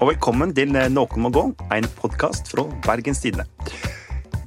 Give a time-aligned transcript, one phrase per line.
[0.00, 1.42] og velkommen til Noen må gå,
[1.74, 3.46] en podkast fra Bergens Tidende.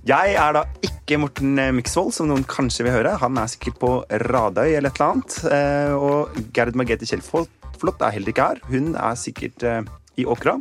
[0.07, 3.13] Jeg er da ikke Morten Myksvold, som noen kanskje vil høre.
[3.21, 3.91] Han er sikkert på
[4.27, 5.37] Radøy eller et eller annet.
[5.51, 8.61] Eh, og Gerd Margrethe Kjellflot er heller ikke her.
[8.71, 9.87] Hun er sikkert eh,
[10.19, 10.57] i Åkra.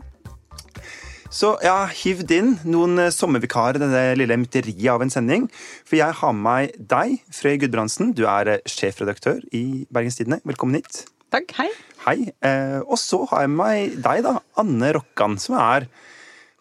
[1.35, 5.51] Så jeg har hivd inn noen sommervikarer denne lille mytteriet av en sending.
[5.87, 8.15] For jeg har med meg deg, Frøy Gudbrandsen.
[8.17, 10.43] Du er sjefredaktør i Bergens Tidende.
[10.47, 11.05] Velkommen hit.
[11.35, 11.71] Takk, hei.
[12.05, 12.19] Hei.
[12.47, 15.89] Eh, og så har jeg med deg, da, Anne Rokkan, som er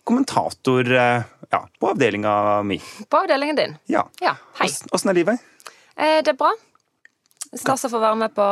[0.06, 2.80] kommentator eh, ja, på avdelinga mi.
[3.10, 3.76] På avdelingen din.
[3.92, 4.08] Ja.
[4.24, 4.72] Ja, hei.
[4.96, 5.44] Åssen er livet?
[5.94, 6.50] Eh, det er bra.
[7.54, 8.48] Stas å få være med på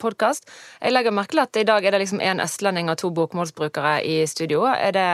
[0.00, 0.48] podkast.
[0.80, 3.98] Jeg legger merke til at i dag er det liksom én østlending og to bokmålsbrukere
[4.08, 4.64] i studio.
[4.72, 5.06] Er det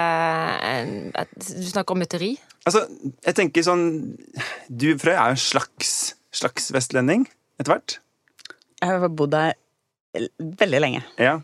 [0.71, 2.37] en, et, Du snakker om mytteri?
[2.67, 2.87] Altså,
[3.27, 3.87] jeg tenker sånn
[4.71, 5.93] Du, Frøy, er jo en slags,
[6.35, 7.27] slags vestlending
[7.59, 7.99] etter hvert.
[8.79, 9.57] Jeg har bodd her
[10.63, 11.05] veldig lenge.
[11.21, 11.39] Ja.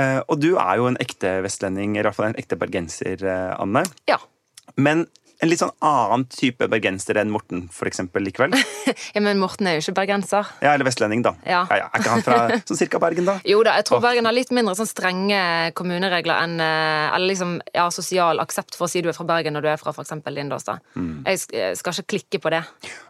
[0.00, 3.52] Eh, og du er jo en ekte vestlending, i hvert fall en ekte bergenser, eh,
[3.56, 3.86] Anne.
[4.10, 4.20] Ja.
[4.76, 5.06] Men
[5.44, 8.54] en litt sånn annen type bergenser enn Morten, for eksempel, likevel.
[9.16, 9.20] ja.
[9.20, 10.48] Men Morten er jo ikke bergenser.
[10.64, 11.34] Ja, eller vestlending, da.
[11.44, 11.62] Ja.
[11.72, 13.36] er ikke han fra sånn cirka Bergen, da?
[13.48, 14.04] Jo da, jeg tror oh.
[14.04, 15.40] Bergen har litt mindre sånn strenge
[15.76, 19.56] kommuneregler enn eh, Eller liksom, ja, sosial aksept for å si du er fra Bergen
[19.56, 20.16] når du er fra f.eks.
[20.32, 20.68] Lindås.
[20.68, 20.78] da.
[20.96, 21.24] Mm.
[21.28, 22.62] Jeg skal ikke klikke på det.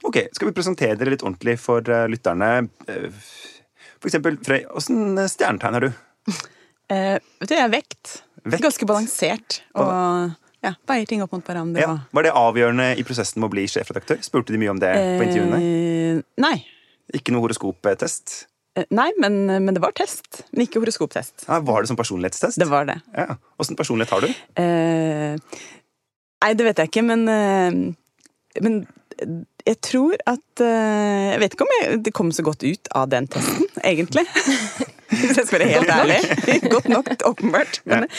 [0.07, 2.53] Ok, skal vi presentere dere litt ordentlig for lytterne?
[3.97, 5.93] Eh, For eksempel, Frøy, åssen stjernetegn er du?
[6.93, 8.19] Eh, vet du, jeg er vekt.
[8.47, 8.63] Vekt?
[8.63, 9.61] Ganske balansert.
[9.75, 11.81] Og ja, veier ting opp mot hverandre.
[11.83, 11.95] Ja.
[12.15, 14.21] Var det avgjørende i prosessen med å bli sjefredaktør?
[14.25, 15.63] Spurte de mye om det på intervjuene?
[15.63, 16.57] Eh, nei.
[17.17, 18.37] Ikke noe horoskoptest?
[18.77, 20.43] Eh, Nei, men, men det var test.
[20.53, 21.47] Men ikke horoskoptest.
[21.49, 22.59] Ja, var det som personlighetstest?
[22.61, 22.99] Det var det.
[23.17, 23.39] Ja.
[23.63, 24.29] Åssen personlighet har du?
[24.61, 25.63] Eh,
[26.45, 27.79] nei, det vet jeg ikke, men eh,
[28.63, 28.77] Men
[29.67, 33.09] jeg tror at eh, Jeg vet ikke om jeg, det kom så godt ut av
[33.11, 34.27] den testen, egentlig.
[35.21, 36.21] Hvis jeg skal være helt ærlig.
[36.75, 37.81] Godt nok, åpenbart.
[37.85, 38.09] Men,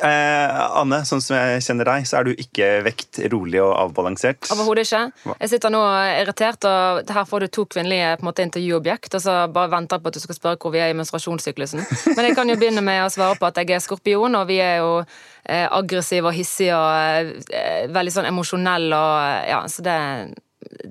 [0.00, 4.48] Eh, Anne, sånn som jeg kjenner deg, så er du ikke vekt, rolig og avbalansert.
[4.54, 5.32] Overhodet ikke.
[5.32, 5.80] Jeg sitter nå
[6.22, 9.98] irritert, og her får du to kvinnelige på en måte, intervjuobjekt, og så bare venter
[9.98, 11.84] jeg på at du skal spørre hvor vi er i menstruasjonssyklusen.
[12.14, 14.60] Men jeg kan jo begynne med å svare på at jeg er skorpion, og vi
[14.64, 19.18] er jo eh, aggressive og hissige og eh, veldig sånn emosjonelle og
[19.50, 19.98] Ja, så det,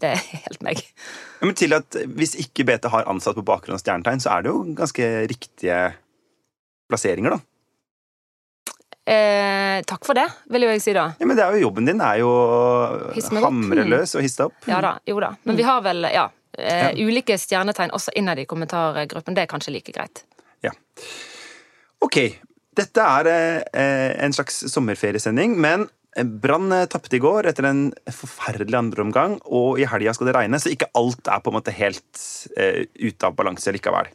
[0.01, 0.85] det er helt meg.
[1.39, 4.43] Ja, Men til at Hvis ikke BT har ansatt på bakgrunn av stjernetegn, så er
[4.43, 5.79] det jo ganske riktige
[6.89, 7.45] plasseringer, da.
[9.09, 11.07] Eh, takk for det, vil jeg si da.
[11.17, 12.29] Ja, Men det er jo jobben din er jo
[13.41, 14.57] hamre løs og hisse opp.
[14.69, 15.31] Ja da, jo da.
[15.49, 16.27] Men vi har vel, ja.
[16.59, 19.37] Eh, ulike stjernetegn også innad i kommentargruppen.
[19.37, 20.23] Det er kanskje like greit.
[20.65, 20.73] Ja.
[22.05, 22.19] Ok,
[22.77, 25.87] dette er eh, en slags sommerferiesending, men
[26.23, 30.59] Brann eh, tapte i går etter en forferdelig andreomgang, og i helga skal det regne,
[30.61, 32.23] så ikke alt er på en måte helt
[32.57, 34.09] eh, ute av balanse likevel.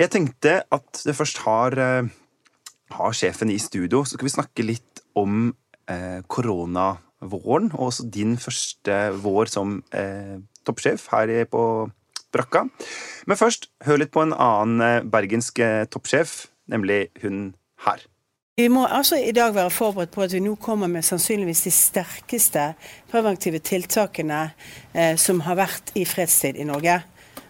[0.00, 2.08] Jeg tenkte at det først har, eh,
[2.98, 5.52] har sjefen i studio, så skal vi snakke litt om
[5.90, 11.64] eh, koronavåren, og også din første vår som eh, toppsjef her på
[12.34, 12.66] brakka.
[13.30, 17.52] Men først, hør litt på en annen eh, bergensk eh, toppsjef, nemlig hun
[17.86, 18.02] her.
[18.54, 21.72] Vi må altså i dag være forberedt på at vi nå kommer med sannsynligvis de
[21.74, 22.68] sterkeste
[23.10, 24.44] preventive tiltakene
[24.94, 27.00] eh, som har vært i fredstid i Norge.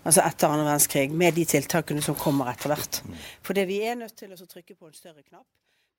[0.08, 3.02] Altså etter annen verdenskrig, med de tiltakene som kommer etter hvert.
[3.44, 5.44] Fordi vi er nødt til å trykke på en større knapp.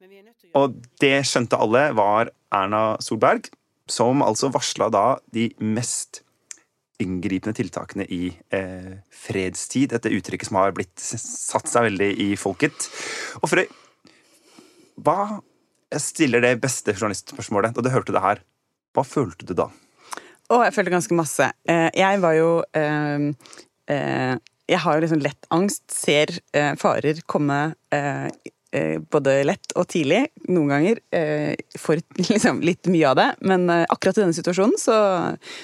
[0.02, 3.52] Å Og det skjønte alle var Erna Solberg,
[3.86, 6.24] som altså varsla da de mest
[7.02, 12.90] inngripende tiltakene i eh, fredstid, dette uttrykket som har blitt satt seg veldig i folket.
[13.44, 13.68] Og Frøy,
[15.04, 15.42] hva
[16.02, 18.42] stiller det beste journalistspørsmålet da du hørte det her.
[18.96, 19.70] Hva følte du da?
[20.46, 21.48] Å, jeg følte ganske masse.
[21.70, 23.30] Eh, Jeg var jo eh,
[23.92, 24.34] eh,
[24.70, 25.86] Jeg har jo liksom lett angst.
[25.94, 26.34] Ser
[26.82, 27.76] farer komme
[29.14, 30.24] både lett og tidlig.
[30.52, 30.98] Noen ganger
[31.80, 32.02] for
[32.32, 33.28] liksom litt mye av det.
[33.46, 34.98] Men akkurat i denne situasjonen så,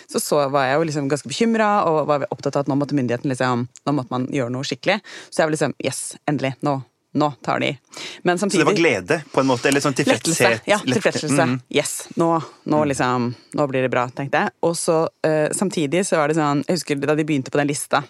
[0.08, 2.96] så, så var jeg jo liksom ganske bekymra og var opptatt av at nå måtte
[2.96, 5.02] myndigheten liksom Nå måtte man gjøre noe skikkelig.
[5.28, 6.54] Så jeg var liksom Yes, endelig.
[6.64, 6.78] Nå.
[7.14, 7.78] Nå tar de.
[8.24, 9.68] Men Så det var glede, på en måte?
[9.68, 10.52] Eller sånn Lettelse.
[10.66, 11.44] Ja, tilfredsstillelse.
[11.44, 11.58] Mm.
[11.70, 12.30] Yes, nå,
[12.64, 14.54] nå liksom Nå blir det bra, tenkte jeg.
[14.64, 17.68] Og så uh, samtidig så var det sånn Jeg husker da de begynte på den
[17.68, 18.04] lista,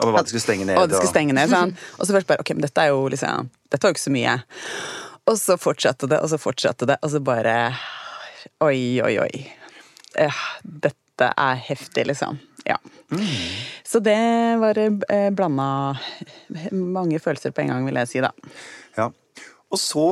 [0.00, 0.80] Og hva de skulle stenge ned?
[0.80, 1.76] og det skulle stenge ned, sånn.
[1.98, 4.16] Og så først bare Ok, men dette er jo liksom Dette var jo ikke så
[4.16, 4.38] mye.
[5.28, 7.58] Og så fortsatte det, og så fortsatte det, og så bare
[8.64, 9.44] Oi, oi, oi.
[10.16, 12.40] Uh, dette er heftig, liksom.
[12.64, 12.78] Ja.
[13.84, 14.18] Så det
[14.60, 15.96] var eh, blanda
[16.72, 18.30] mange følelser på en gang, vil jeg si, da.
[18.98, 19.10] Ja.
[19.72, 20.06] Og så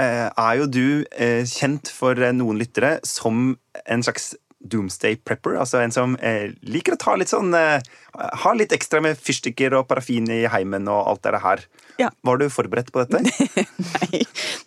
[0.00, 3.52] eh, er jo du eh, kjent for eh, noen lyttere som
[3.84, 4.32] en slags
[4.62, 5.56] doomsday prepper.
[5.60, 7.78] Altså en som eh, liker å ta litt sånn eh,
[8.12, 11.64] Ha litt ekstra med fyrstikker og parafin i heimen og alt det her.
[12.00, 12.10] Ja.
[12.24, 13.22] Var du forberedt på dette?
[13.92, 14.22] Nei,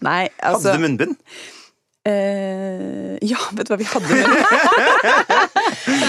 [0.05, 1.15] nei altså Hadde du munnbind?
[2.05, 4.27] Eh, Ja, vet du hva vi hadde med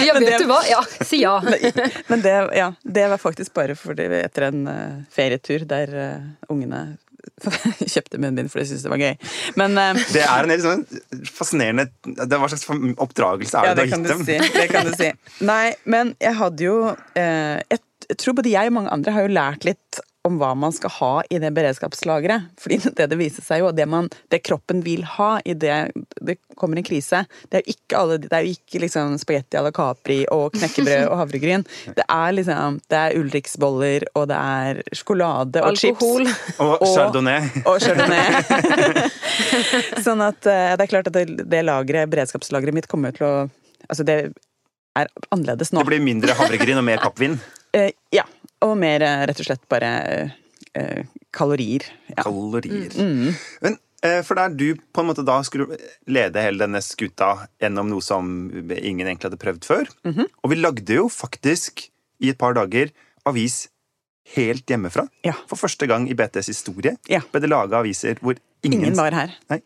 [0.05, 0.59] Ja, vet det- du hva?
[0.69, 1.35] Ja, si ja.
[2.11, 6.97] Men det, ja, det var faktisk bare fordi etter en uh, ferietur der uh, ungene
[7.93, 9.15] kjøpte munnbind fordi de syntes det var gøy.
[9.59, 10.85] Men uh, Det er en helt sånn
[11.27, 12.67] fascinerende det er Hva slags
[13.03, 14.23] oppdragelse er Ja, det du har gitt dem?
[14.25, 14.37] si.
[14.57, 15.11] Det kan du si.
[15.45, 16.77] Nei, men jeg hadde jo
[17.17, 20.73] jeg, jeg tror både jeg og mange andre har jo lært litt om hva man
[20.75, 22.49] skal ha i det beredskapslageret.
[22.61, 25.77] Fordi det det viser seg jo, det, man, det kroppen vil ha i det
[26.21, 29.59] det kommer en krise, det er jo ikke, alle, det er jo ikke liksom spagetti
[29.59, 31.63] à la Capri og knekkebrød og havregryn.
[31.97, 36.25] Det er liksom Det er Ulriksboller, og det er sjokolade og Alkohol.
[36.27, 36.59] chips.
[36.59, 37.47] Og Og- chardonnay.
[37.65, 39.07] Og chardonnay.
[40.05, 43.35] sånn at eh, det er klart at det, det lageret, beredskapslageret mitt kommer til å
[43.87, 44.15] Altså, det
[44.97, 45.79] er annerledes nå.
[45.85, 47.37] Det blir mindre havregryn og mer kappvin?
[47.77, 48.25] Uh, ja.
[48.65, 49.91] Og mer eh, rett og slett bare
[50.73, 51.03] eh,
[51.35, 51.85] kalorier.
[52.15, 52.23] Ja.
[52.25, 52.93] Kalorier.
[52.97, 53.35] Mm.
[53.61, 55.77] Men eh, for der du på en måte da skulle
[56.09, 59.91] lede hele denne skuta gjennom noe som ingen egentlig hadde prøvd før.
[60.07, 60.29] Mhm.
[60.43, 61.87] Og vi lagde jo faktisk
[62.23, 62.89] i et par dager
[63.29, 63.67] avis
[64.33, 65.05] helt hjemmefra.
[65.23, 65.35] Ja.
[65.47, 67.21] For første gang i BTs historie Ja.
[67.31, 69.37] ble det laga aviser hvor ingen, Ingen var her.
[69.53, 69.61] Nei.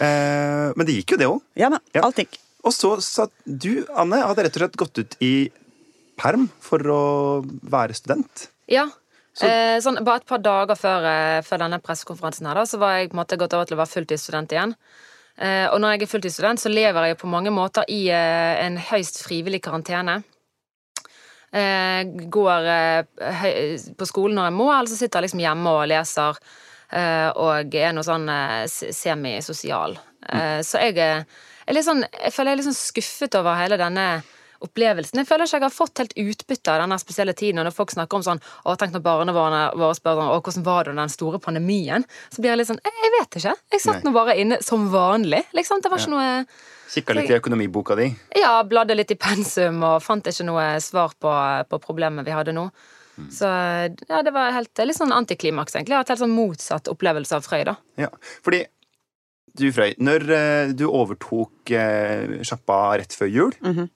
[0.00, 1.44] Eh, men det gikk jo, det òg.
[1.56, 2.40] Ja da, alt gikk.
[2.66, 5.32] Og så sa du, Anne, hadde rett og slett gått ut i
[6.16, 7.02] perm for å
[7.44, 8.48] være student.
[8.70, 8.88] Ja.
[9.44, 12.96] Eh, sånn, bare et par dager før, eh, før denne pressekonferansen her, da, så var
[12.96, 14.72] jeg på en måte gått over til å være fulltidsstudent igjen.
[15.36, 18.78] Eh, og når jeg er fulltidsstudent, så lever jeg på mange måter i eh, en
[18.78, 20.22] høyst frivillig karantene.
[21.56, 22.66] Går
[23.16, 23.52] høy,
[23.96, 26.40] på skolen når jeg må, eller så sitter jeg liksom hjemme og leser.
[27.40, 28.26] og er noe sånn
[28.68, 29.96] semisosial.
[30.26, 30.62] Mm.
[30.66, 31.24] så jeg er,
[31.66, 34.06] er litt sånn Jeg føler jeg er litt sånn skuffet over hele denne
[34.64, 35.18] opplevelsen.
[35.20, 37.58] Jeg føler ikke jeg har fått helt utbytte av denne spesielle tiden.
[37.60, 40.64] Og når folk snakker om sånn Å, tenk når barna våre spør sånn, Å, hvordan
[40.66, 42.04] var det under den store pandemien?
[42.30, 43.54] Så blir jeg litt sånn Jeg, vet ikke.
[43.76, 44.08] Jeg satt Nei.
[44.10, 45.42] nå bare inne som vanlig.
[45.56, 45.82] Liksom.
[45.84, 46.46] Det var ikke noe
[46.92, 48.04] Kikka litt i økonomiboka di.
[48.38, 51.32] Ja, bladde litt i pensum og fant ikke noe svar på,
[51.68, 52.68] på problemet vi hadde nå.
[53.32, 55.94] Så ja, det var helt, litt sånn antiklimaks, egentlig.
[55.94, 57.74] Jeg har hatt helt sånn motsatt opplevelse av Frøy, da.
[57.96, 58.10] Ja,
[58.44, 58.60] fordi
[59.56, 63.88] du, Frøy, når eh, du overtok eh, sjappa rett før jul, Mhm.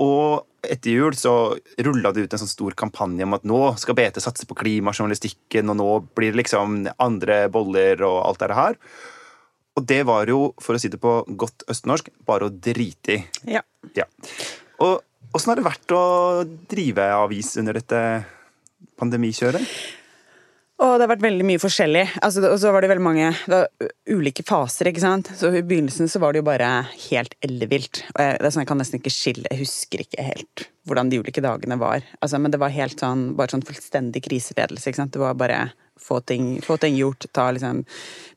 [0.00, 3.96] Og etter jul så rulla det ut en sånn stor kampanje om at nå skal
[3.98, 8.78] BT satse på klimajournalistikken, og nå blir det liksom andre boller og alt det her.
[9.72, 13.22] Og det var jo, for å si det på godt østnorsk, bare å drite i.
[13.56, 13.64] Ja.
[13.96, 14.06] Ja.
[14.84, 15.00] Og
[15.32, 16.04] åssen har det vært å
[16.70, 18.02] drive avis under dette
[19.00, 19.64] pandemikjøret?
[20.82, 22.02] Og det har vært veldig mye forskjellig.
[22.26, 23.60] Altså, og så var det veldig mange det
[24.10, 25.30] ulike faser, ikke sant.
[25.38, 26.70] Så i begynnelsen så var det jo bare
[27.06, 28.02] helt ellevilt.
[28.16, 31.12] Og jeg, det er sånn jeg kan nesten ikke skille Jeg husker ikke helt hvordan
[31.12, 32.02] de ulike dagene var.
[32.18, 35.14] Altså, men det var helt sånn bare sånn fullstendig kriseledelse, ikke sant.
[35.14, 35.60] Det var bare
[36.02, 37.84] få ting, få ting gjort, ta liksom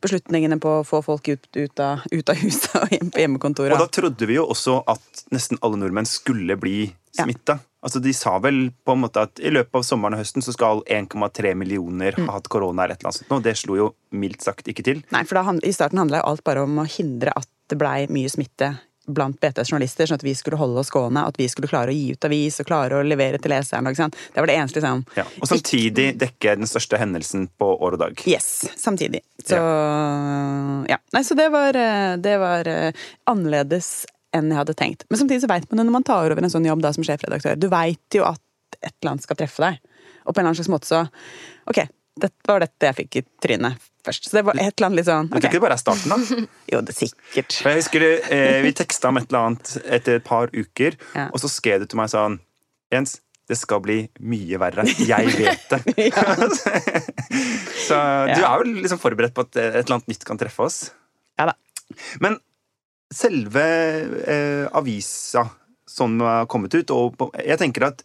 [0.06, 3.74] beslutningene på å få folk ut, ut, av, ut av huset og hjem på hjemmekontoret.
[3.74, 7.58] Og da trodde vi jo også at nesten alle nordmenn skulle bli Ja.
[7.86, 10.54] Altså, de sa vel på en måte at i løpet av sommeren og høsten så
[10.56, 12.26] skal 1,3 millioner Mm.
[12.28, 13.32] ha hatt korona eller et eller annet sånt.
[13.38, 15.04] Og det slo jo mildt sagt ikke til.
[15.12, 18.08] Nei, for da, I starten handla jo alt bare om å hindre at det blei
[18.10, 21.68] mye smitte blant BTs journalister, sånn at vi skulle holde oss gående, at vi skulle
[21.70, 23.86] klare å gi ut avis og klare å levere til leseren.
[23.86, 24.16] Ikke sant?
[24.34, 25.04] Det var det eneste, liksom.
[25.16, 25.26] Ja.
[25.42, 28.24] Og samtidig dekke den største hendelsen på år og dag.
[28.26, 29.22] Yes, samtidig.
[29.46, 29.60] Så
[30.90, 30.98] ja.
[31.14, 32.92] Nei, så det var, eh, det var eh,
[33.30, 34.06] annerledes
[34.36, 35.06] enn jeg hadde tenkt.
[35.10, 37.06] Men samtidig så veit man det når man tar over en sånn jobb da som
[37.08, 38.42] sjefredaktør, du veit jo at
[38.82, 39.80] et eller annet skal treffe deg.
[40.26, 41.04] Og på en eller annen slags måte så
[41.70, 41.80] Ok,
[42.22, 44.28] det var dette jeg fikk i trynet først.
[44.30, 46.14] Så det var et eller annet litt sånn Jeg tror ikke det bare er starten,
[46.14, 46.48] da.
[46.74, 47.58] Jo, det er sikkert.
[47.62, 51.30] For jeg husker eh, Vi teksta om et eller annet etter et par uker, Ja.
[51.32, 52.40] og så skrev du til meg sånn
[52.94, 53.18] Jens,
[53.50, 54.86] det skal bli mye verre.
[55.06, 56.06] Jeg vet det.
[57.88, 57.98] så
[58.30, 60.78] du er jo liksom forberedt på at et eller annet nytt kan treffe oss.
[61.40, 61.56] Ja da.
[62.24, 62.38] Men
[63.16, 63.66] selve
[64.28, 65.46] eh, avisa
[65.90, 68.02] som har kommet ut og Jeg tenker at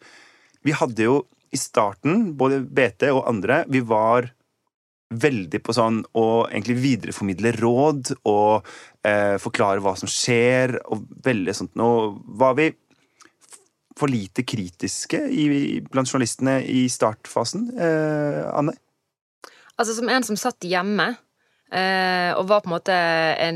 [0.63, 4.29] vi hadde jo i starten, både BT og andre, vi var
[5.11, 8.69] veldig på sånn å egentlig videreformidle råd og
[9.03, 11.89] eh, forklare hva som skjer, og veldig sånt Nå
[12.39, 12.69] var vi
[13.99, 17.67] for lite kritiske i, blant journalistene i startfasen.
[17.75, 18.77] Eh, Anne?
[19.75, 21.11] Altså Som en som satt hjemme
[21.73, 22.97] eh, og var på en måte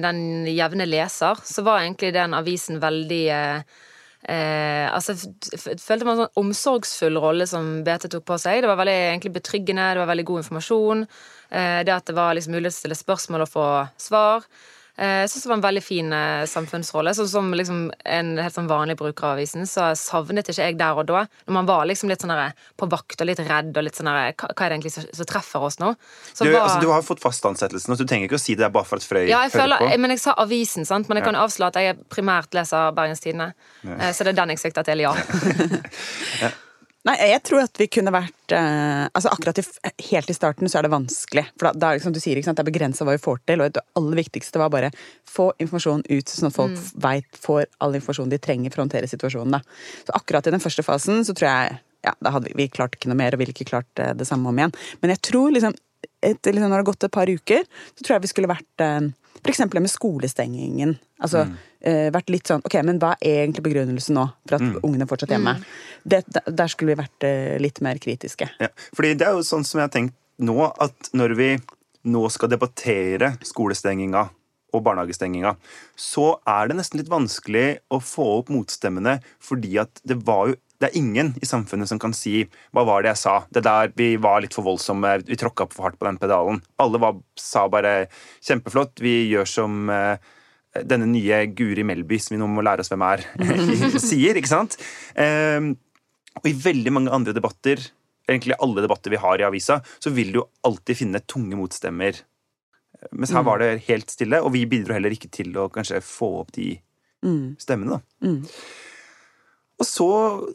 [0.03, 3.81] den jevne leser, så var egentlig den avisen veldig eh,
[4.29, 8.63] eh, altså Følte man en sånn omsorgsfull rolle som BT tok på seg.
[8.63, 11.07] Det var veldig egentlig betryggende, det var veldig god informasjon.
[11.51, 13.69] Eh, det at det var liksom mulighet til å stille spørsmål og få
[14.09, 14.49] svar.
[14.97, 17.11] Eh, Jeg synes det var en veldig fin eh, samfunnsrolle.
[17.19, 20.95] Sånn som liksom en helt sånn vanlig bruker av avisen, så savnet ikke jeg der
[21.01, 21.25] og da.
[21.49, 22.31] Når man var liksom litt sånn
[22.79, 25.81] på vakt og litt redd og litt sånn hva, er det egentlig som, treffer oss
[25.83, 25.95] nå?
[26.33, 28.45] Så Du, var- altså, du har fått fast ansettelse nå, så du trenger ikke å
[28.45, 29.99] si det bare for at Frøy ja, jeg føler, på.
[29.99, 31.09] men jeg sa avisen, sant?
[31.09, 33.53] men jeg kan avsløre at jeg primært leser Bergens Tidende.
[33.83, 34.13] Ja.
[34.13, 35.15] Så det er den jeg sikter til, ja.
[37.05, 39.65] Nei, jeg tror at vi kunne vært eh, altså Akkurat i,
[40.09, 41.45] helt i starten så er det vanskelig.
[41.59, 42.57] For da, da er det som du sier, sant?
[42.57, 43.61] det er begrensa hva vi får til.
[43.61, 44.91] Og det aller viktigste var bare
[45.29, 49.11] få informasjon ut, sånn at folk vet, får all informasjon de trenger for å håndtere
[49.11, 49.59] situasjonen.
[49.59, 49.61] Da.
[50.09, 52.97] Så akkurat i den første fasen så tror jeg ja, da hadde vi, vi klart
[52.97, 54.73] ikke noe mer og ville ikke klart eh, det samme om igjen.
[55.05, 55.77] Men jeg tror liksom,
[56.25, 58.85] etter, liksom når det har gått et par uker, så tror jeg vi skulle vært
[58.85, 60.95] eh, for eksempel det med skolestengingen.
[61.25, 61.45] Altså,
[61.81, 65.11] eh, vært litt sånn Ok, men hva er egentlig begrunnelsen nå for at ungene er
[65.11, 65.57] fortsatt hjemme?
[66.05, 68.49] Det, der skulle vi vært eh, litt mer kritiske.
[68.61, 71.51] Ja, fordi det er jo sånn som jeg har tenkt nå, at når vi
[72.11, 74.27] nå skal debattere skolestenginga
[74.75, 75.55] og barnehagestenginga,
[75.97, 80.59] så er det nesten litt vanskelig å få opp motstemmene, fordi at det var jo
[80.85, 83.93] det er ingen i samfunnet som kan si 'hva var det jeg sa', det der,
[83.97, 86.61] vi var litt for voldsomme, vi tråkka for hardt på den pedalen.
[86.79, 88.09] Alle var, sa bare
[88.45, 90.17] 'kjempeflott, vi gjør som uh,
[90.77, 93.25] denne nye Guri Melby, som vi nå må lære oss hvem er,
[94.11, 94.37] sier'.
[94.37, 94.77] ikke sant?
[95.17, 95.77] Um,
[96.37, 97.81] og i veldig mange andre debatter,
[98.29, 102.21] egentlig alle debatter vi har i avisa, så vil du jo alltid finne tunge motstemmer.
[103.13, 106.41] Mens her var det helt stille, og vi bidro heller ikke til å kanskje få
[106.43, 106.75] opp de
[107.61, 108.01] stemmene.
[108.01, 108.29] da.
[109.85, 110.11] Og så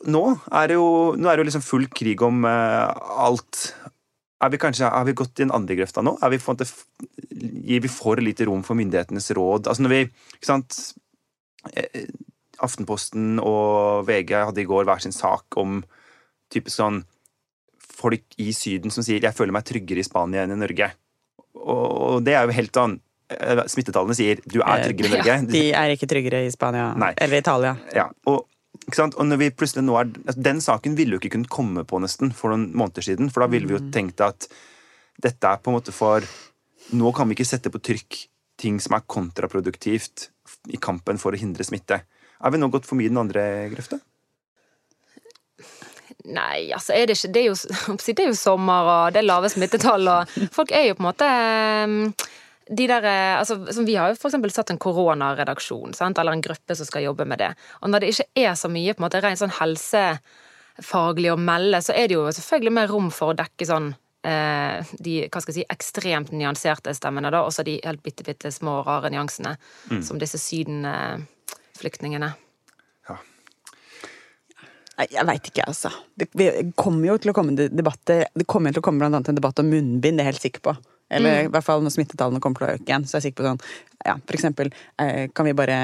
[0.09, 2.89] nå er det jo, nå er det jo liksom full krig om eh,
[3.21, 3.69] alt.
[4.41, 6.15] Er vi kanskje, Har vi gått i den andre grøfta nå?
[6.23, 9.69] Er vi, for, gir vi for lite rom for myndighetenes råd?
[9.69, 10.01] Altså når vi,
[10.39, 10.79] ikke sant
[11.75, 12.07] eh,
[12.59, 15.79] Aftenposten og VG hadde i går hver sin sak om
[16.51, 17.03] typisk sånn
[17.99, 20.91] folk i Syden som sier 'jeg føler meg tryggere i Spania enn i Norge'.
[21.55, 22.99] Og, det er jo helt sånn
[23.31, 25.51] eh, Smittetallene sier 'du er tryggere i Norge'.
[25.51, 27.13] De er ikke tryggere i Spania Nei.
[27.17, 27.77] eller Italia.
[27.95, 28.47] Ja, og?
[28.97, 31.99] Og når vi plutselig nå er, altså, Den saken ville jo ikke kunnet komme på
[32.01, 34.49] nesten for noen måneder siden, for da ville vi jo tenkt at
[35.19, 36.25] dette er på en måte for
[36.89, 38.17] Nå kan vi ikke sette på trykk
[38.59, 40.29] ting som er kontraproduktivt
[40.73, 42.01] i kampen for å hindre smitte.
[42.39, 43.99] Er vi nå gått for mye i den andre grøfta?
[46.29, 47.55] Nei, altså er det ikke Det er jo,
[48.17, 51.09] det er jo sommer, og det er lave smittetall, og folk er jo på en
[51.09, 52.01] måte um,
[52.69, 56.17] de der, eh, altså, som Vi har jo eksempel satt en koronaredaksjon, sant?
[56.17, 57.55] eller en gruppe som skal jobbe med det.
[57.81, 61.81] Og når det ikke er så mye på en måte rent sånn helsefaglig å melde,
[61.81, 65.53] så er det jo selvfølgelig mer rom for å dekke sånn eh, de hva skal
[65.53, 69.55] jeg si, ekstremt nyanserte stemmene, da, også de helt bitte, bitte små, rare nyansene,
[70.05, 72.35] som disse sydenflyktningene.
[74.99, 75.89] Nei, Jeg veit ikke, altså.
[76.19, 76.27] Det
[76.75, 79.61] kommer jo til å komme debatter Det kommer til å komme blant annet en debatt
[79.61, 80.73] om munnbind, det er jeg helt sikker på.
[81.09, 83.07] Eller i hvert fall når smittetallene kommer til å øke igjen.
[83.07, 83.61] Så er jeg sikker på sånn
[84.05, 85.79] Ja, for eksempel, eh, kan vi bare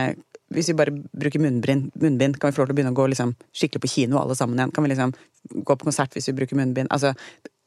[0.54, 3.08] hvis vi bare bruker munnbind, munnbind, kan vi få lov til å begynne å gå
[3.12, 4.72] liksom, skikkelig på kino alle sammen igjen?
[4.76, 5.14] Kan vi liksom
[5.66, 6.92] gå på konsert hvis vi bruker munnbind?
[6.94, 7.16] Altså,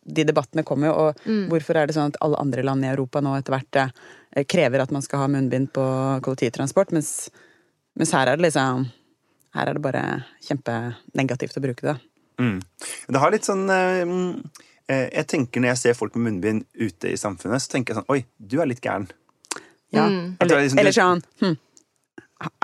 [0.08, 3.20] de debattene kommer jo, og hvorfor er det sånn at alle andre land i Europa
[3.24, 5.84] nå etter hvert eh, krever at man skal ha munnbind på
[6.24, 7.28] kollektivtransport, mens,
[7.98, 8.88] mens her er det liksom
[9.56, 10.02] Her er det bare
[10.44, 11.94] kjempenegativt å bruke det.
[12.38, 12.58] Mm.
[13.08, 17.10] Det har litt sånn mm, eh, Jeg tenker Når jeg ser folk med munnbind ute
[17.12, 19.08] i samfunnet, så tenker jeg sånn Oi, du er litt gæren.
[19.92, 20.06] Ja.
[20.08, 20.36] Mm.
[20.40, 21.56] er Eller, liksom- eller sånn hm,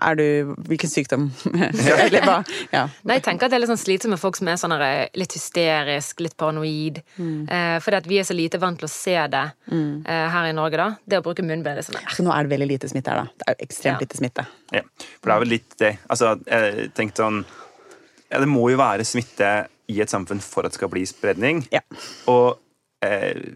[0.07, 0.25] Er du
[0.69, 1.31] Hvilken sykdom?
[2.04, 2.37] eller hva?
[2.73, 2.85] Ja.
[3.04, 4.75] Nei, jeg tenker at det er litt sånn slitsomt med folk som er sånn
[5.19, 7.00] litt hysterisk, litt paranoid.
[7.19, 10.54] Eh, fordi at vi er så lite vant til å se det eh, her i
[10.54, 10.87] Norge, da.
[11.04, 13.26] Det å bruke munnbind er sånn Så nå er det veldig lite smitte her, da.
[13.35, 14.07] Det er jo ekstremt Ja.
[14.07, 14.47] lite smitte.
[14.78, 14.83] Ja,
[15.19, 15.93] for det er vel litt det.
[16.09, 17.45] Altså, jeg tenkte sånn
[18.31, 19.50] ja, Det må jo være smitte
[19.93, 21.62] i et samfunn for at det skal bli spredning.
[21.75, 21.83] Ja.
[22.31, 22.59] Og
[23.05, 23.55] eh,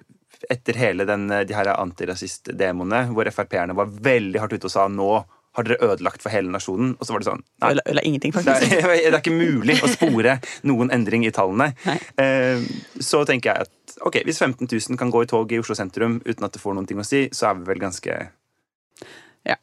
[0.50, 5.11] etter hele den, de her antirasistdemoene, hvor Frp-erne var veldig hardt ute og sa nå
[5.58, 8.35] har dere ødelagt for hele nasjonen, og så var det sånn nei, Eller, eller ingenting,
[8.37, 10.37] det er, det er ikke mulig å spore
[10.68, 11.73] noen endring i tallene.
[12.20, 12.62] Eh,
[13.02, 16.20] så tenker jeg at ok, hvis 15 000 kan gå i tog i Oslo sentrum
[16.26, 18.20] uten at det får noen ting å si, så er vi vel ganske
[19.49, 19.56] Ja.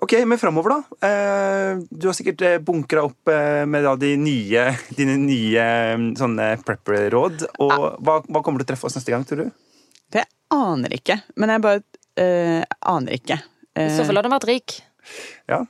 [0.00, 1.08] Ok, men framover, da.
[1.08, 5.64] Eh, du har sikkert eh, bunkra opp eh, med da de nye, dine nye
[5.98, 7.48] mm, sånne prepper-råd.
[7.64, 7.74] Og
[8.06, 9.48] hva, hva kommer til å treffe oss neste gang, tror du?
[10.14, 10.22] Det
[10.54, 11.18] aner ikke.
[11.34, 12.62] Men jeg bare uh,
[12.94, 13.40] aner ikke.
[13.78, 14.76] I så fall hadde du vært rik.
[15.50, 15.60] Ja.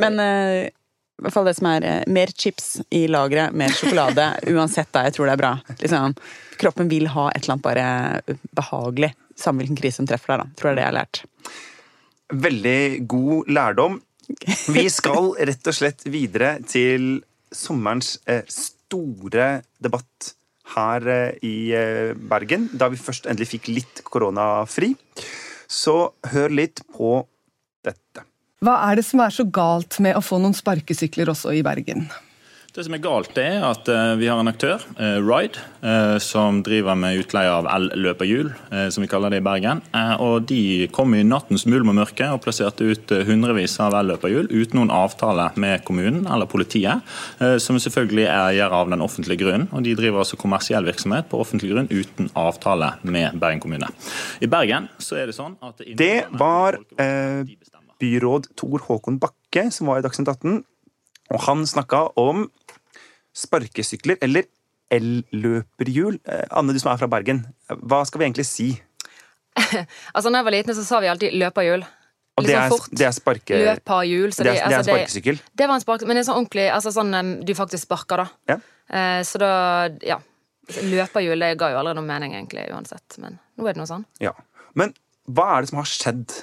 [0.00, 4.28] Men uh, i hvert fall det som er uh, mer chips i lageret, mer sjokolade.
[4.52, 5.06] uansett, da.
[5.08, 5.56] Jeg tror det er bra.
[5.80, 6.16] Liksom,
[6.60, 9.14] kroppen vil ha et eller annet bare behagelig.
[9.40, 10.60] Samme hvilken krise som treffer deg, da.
[10.60, 11.24] Tror jeg det jeg har lært.
[12.30, 13.98] Veldig god lærdom.
[14.70, 17.18] Vi skal rett og slett videre til
[17.50, 19.48] sommerens eh, store
[19.82, 20.34] debatt
[20.76, 24.92] her eh, i eh, Bergen, da vi først endelig fikk litt koronafri.
[25.70, 27.16] Så hør litt på
[27.86, 28.26] dette.
[28.62, 32.06] Hva er det som er så galt med å få noen sparkesykler også i Bergen?
[32.70, 36.18] Det som er galt, det er at eh, vi har en aktør, eh, Ride, eh,
[36.22, 38.52] som driver med utleie av el-løperhjul,
[38.94, 39.80] som vi kaller det i Bergen.
[40.22, 44.78] Og De kom i nattens mulm og mørke og plasserte ut hundrevis av el-løperhjul uten
[44.78, 47.02] noen avtale med kommunen eller politiet,
[47.62, 49.66] som selvfølgelig er eier av den offentlige grunnen.
[49.74, 53.90] Og De driver altså kommersiell virksomhet på offentlig grunn uten avtale med Bergen kommune.
[54.38, 57.42] I Bergen så er det sånn at Det var eh,
[58.00, 60.62] byråd Tor Håkon Bakke som var i Dagsnytt 18.
[61.30, 62.48] Og han snakka om
[63.36, 64.48] sparkesykler eller
[64.90, 66.18] elløperhjul.
[66.26, 68.68] Eh, Anne, du som er fra Bergen, hva skal vi egentlig si?
[70.14, 71.84] altså, når jeg var liten, så sa vi alltid løperhjul.
[72.40, 73.60] Og det er, det er sparke...
[73.60, 74.32] Løperhjul.
[74.32, 75.40] Det, er, det er altså, sparkesykkel?
[75.40, 78.22] Det, det, var en spark, men det er sånn ordentlig altså sånn du faktisk sparker,
[78.22, 78.54] da.
[78.54, 78.58] Ja.
[78.90, 79.52] Eh, så da,
[80.06, 80.20] ja.
[80.86, 83.18] Løperhjul det ga jo aldri noe mening, egentlig, uansett.
[83.22, 84.06] Men nå er det noe sånn.
[84.22, 84.32] Ja.
[84.78, 84.94] Men
[85.30, 86.40] hva er det som har skjedd?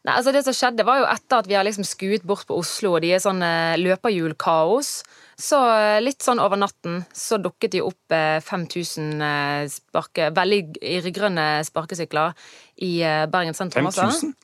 [0.00, 2.56] Nei, altså Det som skjedde, var jo etter at vi har liksom skuet bort på
[2.58, 4.92] Oslo, og de er sånn eh, løperhjulkaos.
[5.40, 10.60] Så eh, litt sånn over natten så dukket de opp 5000 eh, sparke, veldig
[10.98, 12.36] irrgrønne sparkesykler
[12.84, 12.92] i
[13.32, 13.88] Bergen sentrum.
[13.90, 14.36] 5000?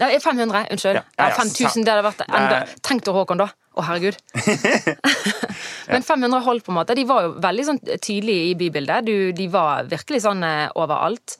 [0.00, 0.96] Ja, 500, unnskyld.
[0.98, 3.46] Ja, ja, ja, 5000, det hadde vært enda Tenk deg Håkon, da.
[3.78, 4.16] Å, herregud.
[5.92, 6.96] Men 500 holdt, på en måte.
[6.98, 9.06] De var jo veldig sånn tydelige i bybildet.
[9.06, 10.42] Du, de var virkelig sånn
[10.74, 11.38] overalt.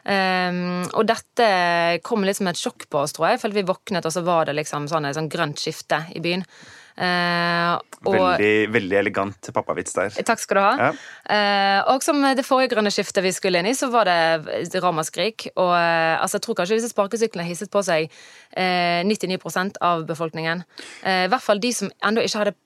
[0.00, 1.46] Um, og dette
[2.06, 3.42] kom litt som et sjokk på oss, tror jeg.
[3.42, 6.46] For vi våknet, og så var det liksom sånn et sånn grønt skifte i byen.
[7.00, 10.12] Uh, og, veldig, veldig elegant pappavits der.
[10.26, 10.72] Takk skal du ha.
[10.76, 10.90] Ja.
[11.32, 15.48] Eh, og som det forrige grønne skiftet vi skulle inn i, så var det ramaskrik.
[15.54, 18.10] Og uh, altså, jeg tror kanskje disse sparkesyklene hisset på seg
[18.50, 20.64] 99% av befolkningen.
[21.06, 22.56] I hvert fall de som ennå ikke hadde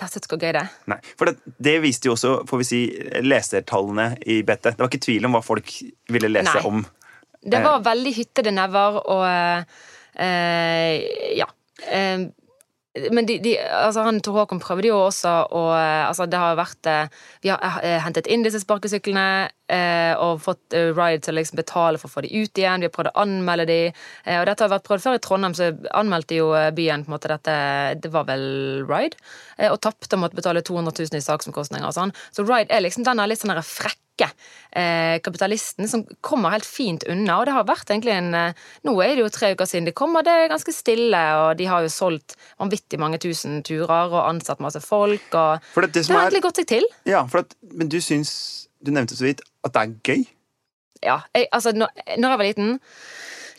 [0.00, 0.64] testet hvor gøy det.
[0.90, 2.82] Nei, for det, det, viste jo også får vi si,
[3.24, 4.72] lesertallene i BT.
[4.72, 5.74] Det var ikke tvil om hva folk
[6.12, 6.64] ville lese Nei.
[6.70, 6.84] om.
[7.44, 9.26] Det var veldig hyttede never og
[10.16, 11.50] eh, Ja.
[11.90, 12.30] Eh,
[13.10, 16.88] men de, de, altså han Tor Håkon prøvde jo også å altså Det har vært
[17.42, 19.48] Vi har hentet inn disse sparkesyklene
[20.22, 22.84] og fått Ride til å liksom betale for å få de ut igjen.
[22.84, 23.78] Vi har prøvd å anmelde de.
[24.36, 27.32] Og dette har vært prøvd før i Trondheim, så anmeldte jo byen på en måte
[27.32, 27.56] dette
[28.04, 28.46] Det var vel
[28.86, 29.18] Ride?
[29.72, 32.14] Og tapte og måtte betale 200 000 i saksomkostninger og sånn.
[32.30, 33.56] Så Ride er liksom den litt sånn
[34.14, 34.30] frekke
[34.70, 37.38] eh, kapitalisten som kommer helt fint unna.
[37.38, 40.14] Og det har vært egentlig en Nå er det jo tre uker siden de kom,
[40.16, 44.28] og det er ganske stille, og de har jo solgt vanvittig mange tusen turer og
[44.28, 46.86] ansatt masse folk, og det, det, det, har egentlig gått seg til.
[47.06, 50.24] Ja, at, men du syns Du nevnte så vidt at det er gøy?
[51.00, 51.22] Ja.
[51.34, 52.74] Jeg, altså, når, når jeg var liten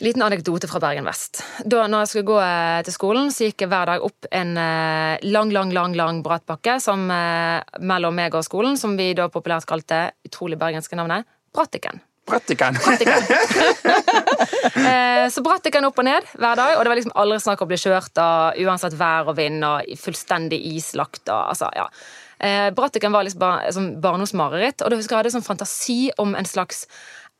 [0.04, 1.40] Liten anekdote fra Bergen vest.
[1.64, 2.40] Da når jeg skulle gå
[2.84, 7.06] til skolen, så gikk jeg hver dag opp en lang, lang, lang lang brattbakke som,
[7.08, 11.24] mellom meg og skolen, som vi da populært kalte utrolig bergenske navnet
[11.56, 12.02] Brattiken.
[12.26, 12.76] Brattiken.
[15.32, 17.70] så Brattiken opp og ned hver dag, og det var liksom aldri snakk om å
[17.70, 21.86] bli kjørt av uansett vær og vind og fullstendig islagt og altså, ja.
[22.76, 23.62] Brattiken var liksom bar,
[24.02, 26.84] barndomsmareritt, og da husker jeg hadde sånn fantasi om en slags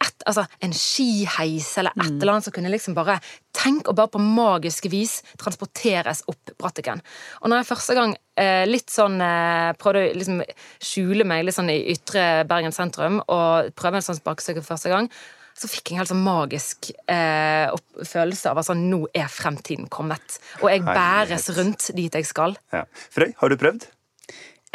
[0.04, 2.18] et, altså, en skiheis eller et mm.
[2.20, 3.18] eller annet som kunne liksom bare
[3.56, 7.00] Tenk og bare på magisk vis transporteres opp Brattiken.
[7.40, 10.42] Og når jeg første gang eh, litt sånn eh, prøvde å liksom
[10.76, 15.08] skjule meg litt sånn i ytre Bergen sentrum og prøve en sånn sparkesykkel første gang,
[15.56, 17.72] så fikk jeg en helt sånn magisk eh,
[18.04, 20.36] følelse av at sånn, nå er fremtiden kommet.
[20.60, 22.58] Og jeg bæres rundt dit jeg skal.
[22.76, 22.84] Ja.
[23.16, 23.88] Frøy, har du prøvd?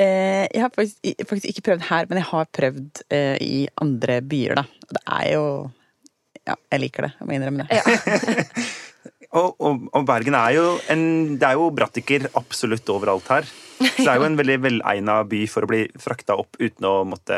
[0.02, 4.22] Eh, jeg har faktisk, faktisk, ikke prøvd her, men jeg har prøvd eh, i andre
[4.26, 4.66] byer, da.
[4.88, 5.46] Og det er jo
[6.42, 7.12] Ja, jeg liker det.
[7.20, 7.78] Jeg må innrømme det.
[7.78, 7.84] Ja.
[9.40, 11.04] og, og, og, Bergen er jo en
[11.38, 13.46] Det er jo brattiker absolutt overalt her.
[13.82, 17.02] Så det er jo en veldig velegna by for å bli frakta opp uten å
[17.06, 17.38] måtte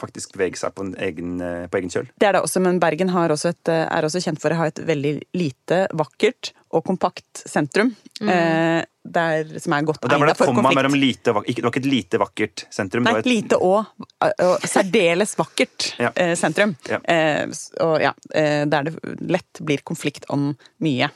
[0.00, 2.08] faktisk bevege seg på egen, eh, på egen kjøl.
[2.18, 4.80] Det er det også, men Bergen også et, er også kjent for å ha et
[4.80, 7.94] veldig lite, vakkert og kompakt sentrum.
[8.20, 8.32] Mm.
[8.32, 10.96] Eh, der, som er godt egnet for konflikt.
[10.98, 11.24] lite.
[11.28, 13.06] Det var ikke et lite vakkert sentrum.
[13.06, 13.28] Nei, et...
[13.28, 13.90] lite og,
[14.24, 16.12] og særdeles vakkert ja.
[16.16, 16.74] eh, sentrum.
[16.88, 17.00] Ja.
[17.04, 17.44] Eh,
[17.84, 20.52] og ja, eh, der det lett blir konflikt om
[20.84, 21.10] mye.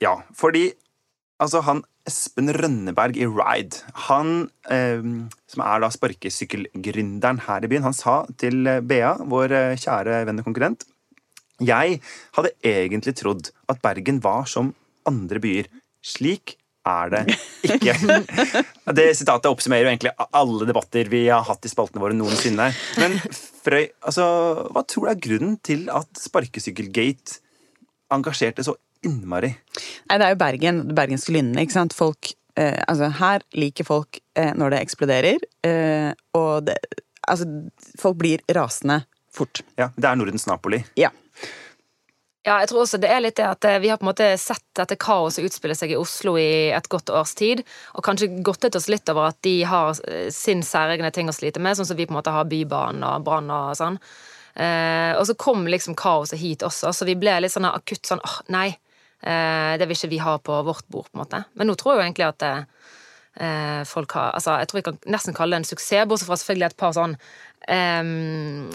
[0.00, 0.70] Ja, fordi
[1.40, 5.02] altså han Espen Rønneberg i Ride, han eh,
[5.50, 10.48] som er da sparkesykkelgründeren her i byen, han sa til Bea, vår kjære venn og
[10.48, 10.88] konkurrent
[11.60, 12.00] jeg
[12.36, 14.72] hadde egentlig trodd at Bergen var som
[15.08, 15.68] andre byer.
[16.00, 16.56] Slik
[16.90, 17.22] er det
[17.70, 17.94] ikke.
[19.00, 22.70] Det sitatet oppsummerer jo egentlig alle debatter vi har hatt i spaltene våre noensinne.
[22.98, 23.16] Men
[23.60, 24.24] Frøy, altså,
[24.72, 27.38] hva tror du er grunnen til at Sparkesykkelgate
[28.14, 28.74] engasjerte så
[29.06, 29.52] innmari?
[30.10, 31.60] Nei, Det er jo Bergen, det bergenske lynnet.
[31.62, 31.94] ikke sant?
[31.96, 35.46] Folk, eh, altså, her liker folk eh, når det eksploderer.
[35.66, 36.76] Eh, og det,
[37.28, 37.46] altså,
[38.00, 39.62] folk blir rasende fort.
[39.78, 40.82] Ja, Det er Nordens Napoli.
[40.98, 41.12] Ja.
[42.40, 44.26] Ja, jeg tror også det er litt det at eh, vi har på en måte
[44.40, 47.60] sett dette kaoset utspille seg i Oslo i et godt års tid,
[47.92, 51.60] og kanskje godtet oss litt over at de har eh, sin særegne ting å slite
[51.60, 54.00] med, sånn som vi på en måte har Bybanen og brann og sånn.
[54.56, 58.24] Eh, og så kom liksom kaoset hit også, så vi ble litt sånn akutt sånn
[58.24, 58.70] åh, nei,
[59.20, 61.42] eh, det vil ikke vi ha på vårt bord, på en måte.
[61.60, 62.48] Men nå tror jeg jo egentlig at
[63.86, 66.66] folk har Altså, jeg tror vi kan nesten kalle det en suksess, bortsett fra selvfølgelig
[66.66, 67.14] et par sånn
[67.68, 68.70] Ehm,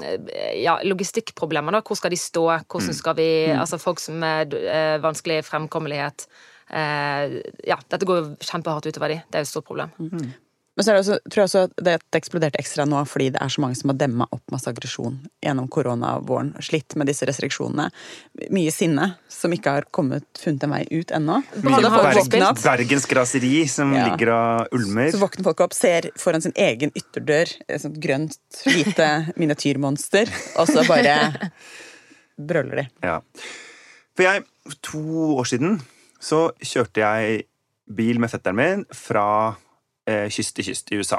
[0.61, 1.81] ja, logistikkproblemer, da.
[1.85, 2.45] Hvor skal de stå?
[2.69, 6.27] Hvordan skal vi Altså folk som er uh, vanskelig fremkommelighet.
[6.69, 9.21] Uh, ja, dette går jo kjempehardt utover de.
[9.29, 9.93] Det er jo et stort problem.
[10.75, 13.61] Men så også, tror jeg også at det eksploderte ekstra nå fordi det er så
[13.63, 16.49] mange som har demma opp masse aggresjon gjennom koronavåren.
[16.59, 17.85] Slitt med disse restriksjonene.
[18.51, 21.37] Mye sinne som ikke har kommet, funnet en vei ut ennå.
[21.61, 22.49] Brann Så da har folk jo våkner spilt.
[22.49, 24.03] opp, Bergens graseri som Ja.
[24.09, 25.11] ligger og ulmer.
[25.15, 29.09] så våkner folk opp, ser foran sin egen ytterdør et sånt grønt, lite
[29.39, 30.27] miniatyrmonster,
[30.59, 31.51] og så bare
[32.37, 32.87] brøler de.
[33.03, 33.21] Ja.
[34.15, 34.43] For jeg,
[34.83, 35.01] to
[35.39, 35.79] år siden
[36.19, 37.45] så kjørte jeg
[37.95, 39.55] bil med fetteren min fra
[40.05, 41.17] kyst til kyst i USA.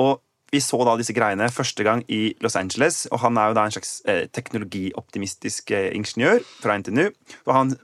[0.00, 0.18] Og
[0.50, 3.66] vi så da disse greiene første gang i Los Angeles, og han er jo da
[3.66, 7.06] en slags eh, teknologioptimistisk eh, ingeniør fra NTNU.
[7.46, 7.74] Og han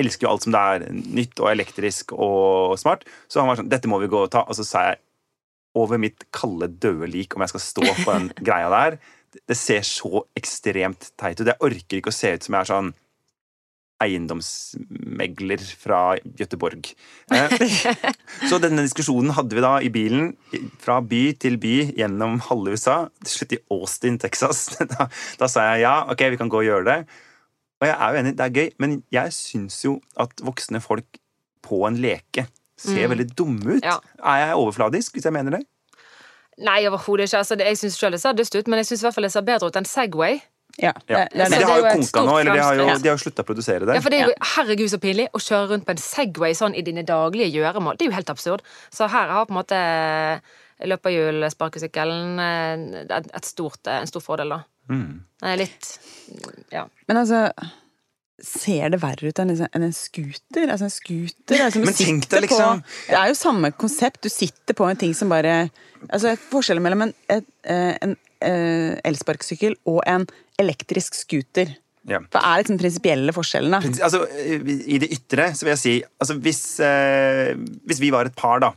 [0.00, 3.68] elsker jo alt som det er nytt og elektrisk og smart, så han var sånn
[3.72, 4.46] Dette må vi gå og ta.
[4.48, 5.02] Og så sa jeg
[5.76, 8.98] over mitt kalde, døde lik om jeg skal stå på den greia der.
[9.34, 11.50] Det ser så ekstremt teit ut.
[11.50, 12.92] Jeg orker ikke å se ut som jeg er sånn
[14.04, 16.92] eiendomsmegler fra Göteborg.
[17.34, 17.56] Eh,
[18.50, 20.32] så denne diskusjonen hadde vi da i bilen
[20.82, 23.04] fra by til by gjennom halve USA.
[23.24, 24.66] Til slutt i Austin, Texas.
[24.94, 25.08] Da,
[25.40, 26.98] da sa jeg ja, ok, vi kan gå og gjøre det.
[27.80, 31.18] Og jeg er jo enig, det er gøy, men jeg syns jo at voksne folk
[31.64, 32.46] på en leke
[32.80, 33.84] ser veldig dumme ut.
[33.84, 33.98] Ja.
[34.22, 35.62] Er jeg overfladisk hvis jeg mener det?
[36.62, 37.38] Nei, overhodet ikke.
[37.42, 39.26] Altså, det, jeg syns selv det ser dust ut, men jeg syns i hvert fall
[39.26, 40.38] det ser bedre ut enn Segway.
[40.78, 41.18] Ja, Ja.
[41.24, 43.16] det, det det, Men de har jo konka nå, eller de har jo, de har
[43.16, 43.94] jo slutta å produsere det.
[43.94, 46.74] Ja, for det er jo, Herregud, så pinlig å kjøre rundt på en Segway sånn
[46.74, 47.96] i dine daglige gjøremål.
[47.98, 48.64] Det er jo helt absurd.
[48.90, 49.78] Så her har på en måte
[50.84, 54.62] løperhjul, sparkesykkelen, eh, et, stort, en stor fordel, da.
[54.90, 55.22] Mm.
[55.56, 55.98] Litt
[56.72, 56.84] Ja.
[57.08, 57.46] Men altså
[58.44, 60.66] Ser det verre ut enn en scooter?
[60.68, 63.34] Altså en scooter er som å Men tenk sitte deg liksom- på Det er jo
[63.34, 64.20] samme konsept.
[64.22, 65.70] Du sitter på en ting som bare
[66.10, 67.40] Altså Forskjellen mellom en, eh,
[68.02, 70.28] en eh, elsparkesykkel og en
[70.60, 71.72] elektrisk scooter.
[72.04, 72.20] Ja.
[72.32, 73.80] Hva er liksom prinsipielle forskjellene?
[74.04, 77.54] Altså, I det ytre så vil jeg si altså, hvis, eh,
[77.88, 78.74] hvis vi var et par, da,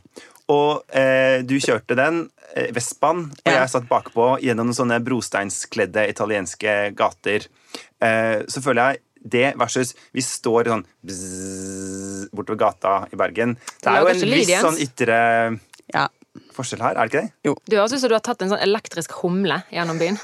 [0.48, 2.22] og eh, du kjørte den,
[2.54, 7.44] eh, Vespaen, og jeg satt bakpå gjennom sånne brosteinskledde italienske gater,
[8.00, 13.56] eh, så føler jeg det versus vi står sånn bzzz, bortover gata i Bergen.
[13.82, 15.18] Det er jo en viss sånn ytre.
[16.58, 17.32] Forskjell her, er det ikke det?
[17.48, 17.54] Jo.
[17.70, 20.18] Du høres ut som du har tatt en sånn elektrisk humle gjennom byen.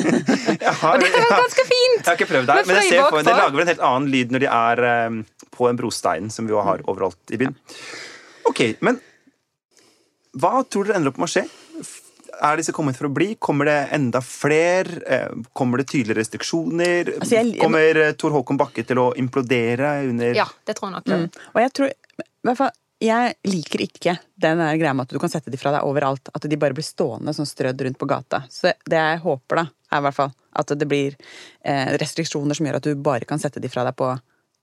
[0.60, 1.98] Jeg har, Det var ganske fint!
[2.00, 4.10] Jeg har ikke prøvd det, men jeg ser for, det lager vel en helt annen
[4.12, 5.20] lyd når de er um,
[5.56, 7.56] på en brostein, som vi jo har overalt i byen.
[8.50, 9.00] Ok, men
[10.40, 11.44] hva tror dere ender opp med å skje?
[12.40, 13.34] Er disse kommet for å bli?
[13.42, 15.00] Kommer det enda flere?
[15.04, 17.10] Eh, Kommer det tydelige restriksjoner?
[17.18, 20.94] Altså, jeg- Kommer eh, Tor Håkon Bakke til å implodere under Ja, det tror jeg
[20.96, 21.10] nok.
[21.10, 21.26] Mm.
[21.54, 25.32] Og jeg tror i hvert fall jeg liker ikke den greia med at du kan
[25.32, 26.28] sette de fra deg overalt.
[26.36, 28.42] At de bare blir stående sånn strødd rundt på gata.
[28.52, 32.66] Så det jeg håper, da, er i hvert fall at det blir eh, restriksjoner som
[32.66, 34.10] gjør at du bare kan sette de fra deg på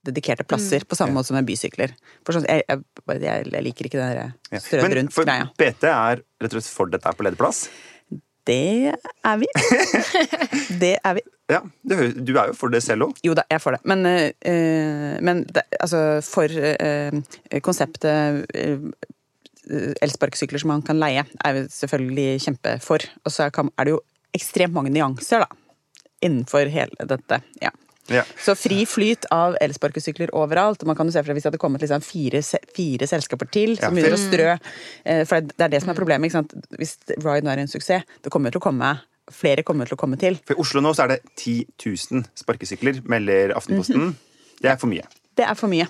[0.08, 1.92] dedikerte plasser, på samme måte som med bysykler.
[2.28, 2.82] Sånn, jeg, jeg,
[3.18, 5.32] jeg, jeg liker ikke den strødd Men rundt for.
[5.58, 7.64] BT er rett og slett for dette her på lederplass?
[8.48, 8.94] Det
[9.28, 9.48] er vi.
[10.82, 11.24] det er vi.
[11.48, 13.20] Ja, du, er jo for det selv òg.
[13.24, 13.80] Jo da, jeg får det.
[13.88, 18.88] Men, eh, men det, altså, for øh, konseptet øh,
[20.02, 23.08] elsparkesykler som man kan leie, er vi selvfølgelig kjempefor.
[23.24, 24.00] Og så er det jo
[24.36, 25.48] ekstremt mange nyanser, da.
[26.24, 27.40] Innenfor hele dette.
[27.62, 27.72] Ja.
[28.08, 28.22] Ja.
[28.40, 30.80] Så fri flyt av elsparkesykler overalt.
[30.82, 32.40] og Man kan jo se for seg Hvis det hadde kommet liksom fire,
[32.76, 35.98] fire selskaper til Ja, som begynner å strø eh, For det er det som er
[35.98, 36.30] problemet.
[36.30, 36.56] ikke sant?
[36.78, 38.96] Hvis Ride nå er en suksess, det kommer til å komme
[39.28, 40.38] flere kommer til å komme til.
[40.48, 44.14] For i Oslo nå så er det 10 000 sparkesykler, melder Aftenposten.
[44.56, 45.04] Det er for mye.
[45.36, 45.84] Det er for mye.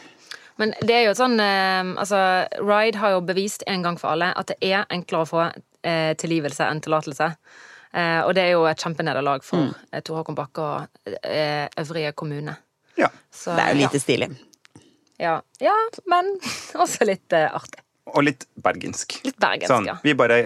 [0.58, 2.18] Men det er jo sånn eh, Altså,
[2.58, 6.14] Ride har jo bevist en gang for alle at det er enklere å få eh,
[6.18, 7.30] tilgivelse enn tillatelse.
[7.92, 10.00] Eh, og det er jo et kjempenederlag for mm.
[10.04, 12.56] Tor Håkon Bakke og eh, øvrige kommune.
[12.98, 13.10] Ja.
[13.30, 14.30] Så, Det er jo lite stilig.
[15.18, 15.40] Ja.
[15.62, 15.74] ja,
[16.06, 16.34] men
[16.84, 17.82] også litt eh, artig.
[18.08, 19.18] Og litt bergensk.
[19.26, 19.98] Litt bergensk, Sånn, ja.
[20.04, 20.40] vi bare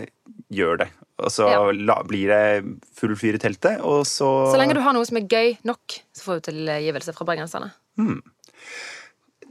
[0.52, 0.88] gjør det.
[1.22, 1.60] Og så Ja.
[1.70, 5.20] la, blir det full fyr i teltet, og så Så lenge du har noe som
[5.20, 7.70] er gøy nok, så får du tilgivelse fra bergenserne.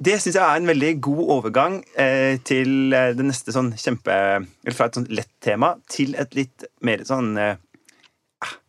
[0.01, 4.15] Det syns jeg er en veldig god overgang eh, til eh, det neste sånn kjempe
[4.15, 7.59] Eller fra et sånn lett tema til et litt mer sånn eh,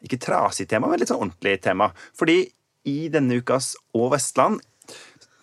[0.03, 1.91] Ikke trasig tema, men litt sånn ordentlig tema.
[2.19, 2.45] Fordi
[2.89, 4.59] i denne ukas Og Vestland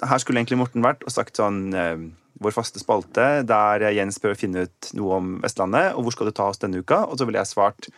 [0.03, 2.01] her skulle egentlig Morten vært og sagt sånn eh,
[2.39, 6.29] Vår faste spalte der Jens prøver å finne ut noe om Vestlandet, og hvor skal
[6.29, 7.01] du ta oss denne uka?
[7.11, 7.89] Og så ville jeg svart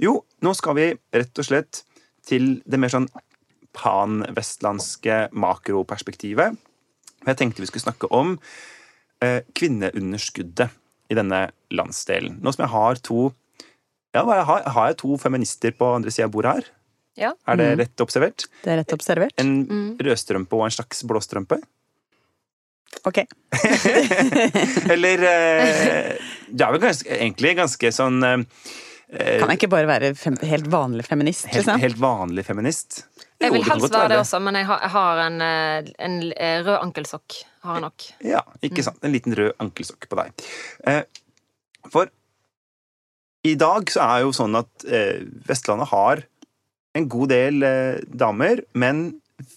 [0.00, 1.82] jo, nå skal vi rett og slett
[2.24, 3.10] til det mer sånn
[3.76, 6.56] panvestlandske makroperspektivet.
[7.26, 8.38] Jeg tenkte vi skulle snakke om
[9.20, 10.72] eh, kvinneunderskuddet
[11.12, 11.42] i denne
[11.76, 12.38] landsdelen.
[12.40, 13.26] Nå som jeg har to
[14.16, 16.70] ja, har, har jeg to feminister på andre sida av bordet her?
[17.20, 17.34] Ja.
[17.50, 18.46] Er det rett observert?
[18.64, 19.34] Det er rett observert.
[19.42, 21.58] En rødstrømpe og en slags blåstrømpe?
[23.06, 23.22] Ok.
[24.94, 26.14] Eller eh,
[26.50, 28.42] Det er vel ganske, egentlig ganske sånn eh,
[29.40, 31.80] Kan jeg ikke bare være fem, helt vanlig feminist, helt, liksom?
[31.82, 33.04] helt vanlig feminist?
[33.40, 36.16] Jeg vil helst være det også, men jeg har, jeg har en, eh, en
[36.66, 37.38] rød ankelsokk.
[37.64, 38.08] Har jeg nok.
[38.24, 39.00] Ja, ikke sant.
[39.04, 40.44] En liten rød ankelsokk på deg.
[40.88, 41.00] Eh,
[41.92, 42.10] for
[43.46, 46.24] i dag så er jo sånn at eh, Vestlandet har
[46.96, 49.08] en god del eh, damer, men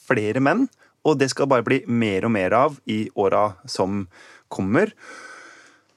[0.08, 0.68] flere menn.
[1.04, 4.06] Og det skal bare bli mer og mer av i åra som
[4.54, 4.94] kommer.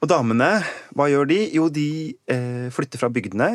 [0.03, 0.51] Og damene,
[0.99, 1.38] hva gjør de?
[1.55, 1.88] Jo, de
[2.33, 3.53] eh, flytter fra bygdene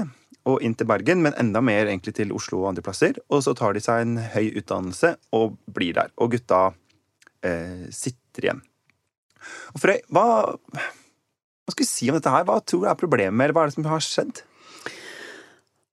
[0.49, 3.19] og inn til Bergen, men enda mer egentlig til Oslo og andre plasser.
[3.29, 6.09] Og så tar de seg en høy utdannelse og blir der.
[6.17, 6.69] Og gutta
[7.45, 8.63] eh, sitter igjen.
[9.75, 10.25] Og Frøy, hva,
[11.71, 12.43] hva skal vi si om dette her?
[12.47, 14.43] Hva tror du er problemet, eller hva er det som har skjedd?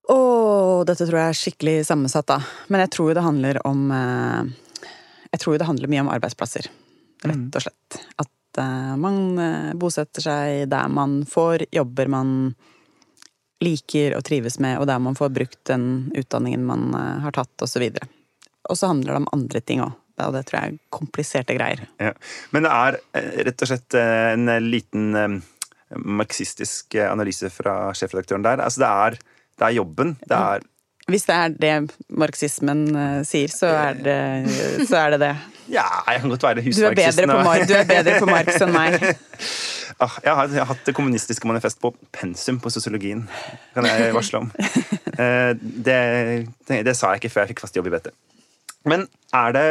[0.08, 2.38] Åh, dette tror jeg er skikkelig sammensatt, da.
[2.72, 4.48] Men jeg tror jo det handler om eh,
[5.34, 6.70] Jeg tror jo det handler mye om arbeidsplasser,
[7.28, 7.98] rett og slett.
[8.24, 12.32] At eh, man eh, bosetter seg der man får jobber man
[13.60, 17.84] liker og trives med, og der man får brukt den utdanningen man har tatt, osv.
[18.70, 19.96] Og så handler det om andre ting òg.
[20.22, 21.82] Og det tror jeg er kompliserte greier.
[21.98, 22.12] Ja.
[22.54, 22.98] Men det er
[23.48, 25.42] rett og slett en liten
[25.96, 28.60] marxistisk analyse fra sjefredaktøren der.
[28.64, 29.16] Altså det er,
[29.58, 30.16] det er jobben.
[30.28, 30.66] Det er
[31.08, 31.74] Hvis det er det
[32.10, 34.18] marxismen eh, sier, så er det
[34.88, 35.20] så er det.
[35.26, 35.36] det.
[35.68, 37.18] Ja, jeg kan godt være Du er husmarxist.
[37.18, 37.44] bedre på, nå.
[37.44, 38.94] Mar du er bedre på Marx enn meg.
[39.98, 43.24] Ah, jeg, har, jeg har hatt det kommunistiske manifest på pensum på sosiologien.
[43.74, 44.50] kan jeg varsle om.
[45.18, 45.94] Eh, det,
[46.68, 48.04] det, det sa jeg ikke før jeg fikk fast jobb i BT.
[48.86, 49.64] Men er det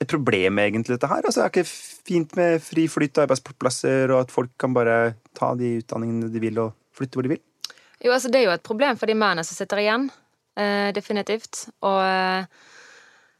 [0.00, 1.24] et problem, egentlig, dette her?
[1.24, 1.70] Altså, er det ikke
[2.06, 6.42] fint med fri flyt av arbeidsplasser, og at folk kan bare ta de utdanningene de
[6.42, 7.42] vil, og flytte hvor de vil?
[8.04, 10.10] Jo, altså Det er jo et problem for de mennene som sitter igjen.
[10.56, 11.66] Eh, definitivt.
[11.84, 12.00] Og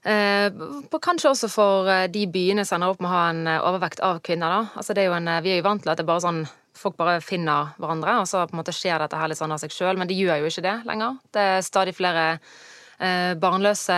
[0.05, 0.49] eh,
[0.91, 3.65] på, kanskje også for eh, de byene som ender opp med å ha en eh,
[3.69, 4.53] overvekt av kvinner.
[4.53, 4.81] da.
[4.81, 6.97] Altså er en, eh, Vi er jo vant til at det er bare sånn folk
[6.99, 9.73] bare finner hverandre, og så på en måte skjer dette her litt sånn av seg
[9.73, 11.15] sjøl, men de gjør jo ikke det lenger.
[11.33, 13.97] Det er stadig flere eh, barnløse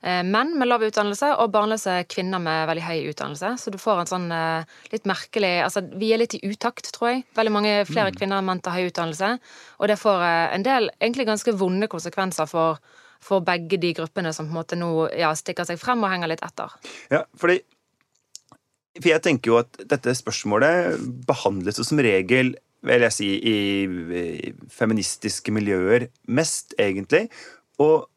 [0.00, 3.50] menn med lav utdannelse og barnløse kvinner med veldig høy utdannelse.
[3.60, 7.10] Så du får en sånn eh, litt merkelig Altså, vi er litt i utakt, tror
[7.10, 7.26] jeg.
[7.36, 9.34] Veldig mange flere kvinner enn menn tar høy utdannelse.
[9.80, 12.80] Og det får eh, en del egentlig ganske vonde konsekvenser for,
[13.20, 16.32] for begge de gruppene som på en måte nå ja, stikker seg frem og henger
[16.32, 16.72] litt etter.
[17.12, 17.60] Ja, fordi
[18.96, 20.96] For jeg tenker jo at dette spørsmålet
[21.28, 27.28] behandles jo som regel vil jeg si, i feministiske miljøer mest, egentlig.
[27.80, 28.09] Og,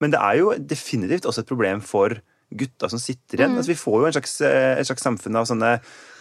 [0.00, 3.54] men det er jo definitivt også et problem for gutta som sitter igjen.
[3.54, 5.70] Altså, vi får jo en slags, eh, et slags samfunn av sånne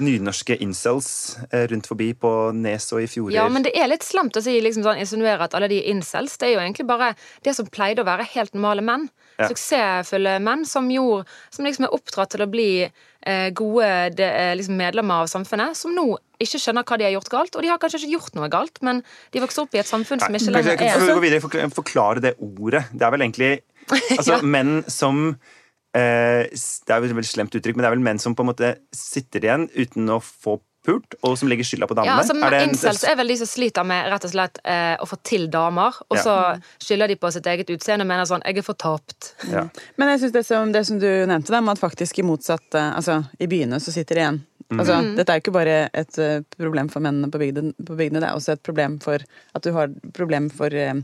[0.05, 1.09] nynorske incels
[1.49, 3.39] eh, rundt forbi på Nes og i fjorder.
[3.39, 6.37] Ja, men det er litt slemt å si, liksom sånn, insinuere at alle de incels.
[6.37, 7.15] Det er jo egentlig bare
[7.45, 9.09] det som pleide å være helt normale menn.
[9.39, 9.49] Ja.
[9.49, 13.89] Suksessfulle menn som, gjorde, som liksom er oppdratt til å bli eh, gode
[14.19, 17.55] de, eh, liksom medlemmer av samfunnet, som nå ikke skjønner hva de har gjort galt.
[17.57, 19.01] Og de har kanskje ikke gjort noe galt, men
[19.33, 20.79] de vokser opp i et samfunn som ikke lenger er...
[20.79, 22.85] kan er gå videre, og forklare det ordet.
[22.93, 23.51] Det er vel egentlig
[24.17, 25.35] altså, menn som
[25.95, 28.45] eh, Det er vel et veldig slemt uttrykk, men det er vel menn som på
[28.45, 32.13] en måte sitter igjen uten å få pult, og som legger skylda på damene.
[32.13, 34.95] Ja, altså, Er en- Incels er vel de som sliter med rett og slett eh,
[34.95, 36.23] å få til damer, og Ja.
[36.23, 36.35] så
[36.79, 39.33] skylder de på sitt eget utseende og mener sånn 'jeg er fortapt'.
[39.51, 39.67] ja.
[39.97, 42.73] Men jeg synes det som, det som du nevnte, da, med at faktisk i motsatt
[42.75, 44.41] eh, Altså, i byene så sitter de igjen.
[44.69, 48.19] Altså, Dette er jo ikke bare et eh, problem for mennene på bygdene, på bygdene,
[48.21, 49.17] det er også et problem for
[49.57, 50.99] at du har problem for, eh,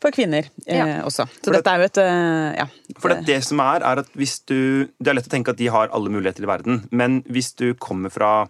[0.00, 1.26] for kvinner eh, også.
[1.28, 2.66] Så For det- er jo et eh, Ja.
[2.98, 5.60] For det, det som er, er at hvis du Det er lett å tenke at
[5.60, 8.48] de har alle muligheter i verden, men hvis du kommer fra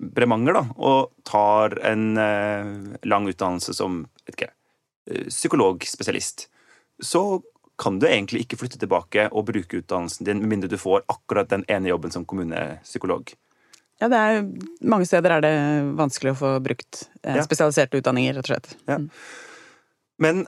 [0.00, 4.50] Bremanger da, og tar en eh, lang utdannelse som vet ikke,
[5.10, 6.48] eh, psykologspesialist,
[7.02, 7.40] så
[7.80, 11.48] kan du egentlig ikke flytte tilbake og bruke utdannelsen din med mindre du får akkurat
[11.48, 13.32] den ene jobben som kommunepsykolog.
[14.00, 14.44] Ja, det er
[14.80, 15.54] Mange steder er det
[15.98, 18.70] vanskelig å få brukt eh, spesialiserte utdanninger, rett og slett.
[18.88, 19.00] Ja.
[20.20, 20.46] Men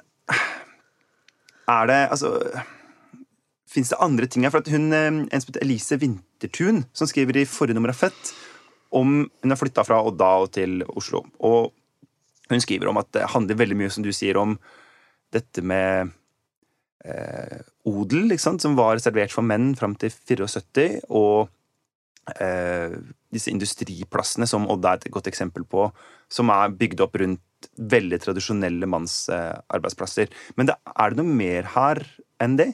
[1.70, 2.36] er det Altså
[3.72, 4.52] Fins det andre ting her?
[4.52, 8.00] For at hun, eh, En som heter Elise Wintertun, som skriver i forrige nummer av
[8.00, 8.34] Fett
[8.92, 11.22] om Hun har flytta fra Odda og til Oslo.
[11.40, 11.72] Og
[12.52, 14.58] hun skriver om at det handler veldig mye, som du sier, om
[15.32, 16.10] dette med
[17.08, 21.48] eh, odel, som var reservert for menn fram til 74, og
[23.34, 25.88] disse industriplassene, som Odd er et godt eksempel på,
[26.30, 30.30] som er bygd opp rundt veldig tradisjonelle mannsarbeidsplasser.
[30.56, 32.02] Men det, er det noe mer her
[32.42, 32.72] enn det?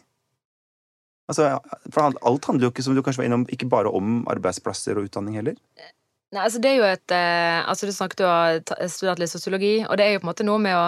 [1.28, 1.50] Altså,
[1.92, 5.10] for alt handler jo ikke som du kanskje var innom, ikke bare om arbeidsplasser og
[5.10, 5.58] utdanning heller?
[6.32, 9.74] Nei, altså det er jo et eh, altså Du snakket jo om studert litt sosiologi,
[9.86, 10.86] og det er jo på en måte noe med å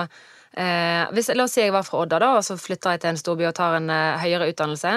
[0.56, 3.12] eh, hvis, La oss si jeg var fra Odda, da, og så flytter jeg til
[3.12, 4.94] en storby og tar en eh, høyere utdannelse.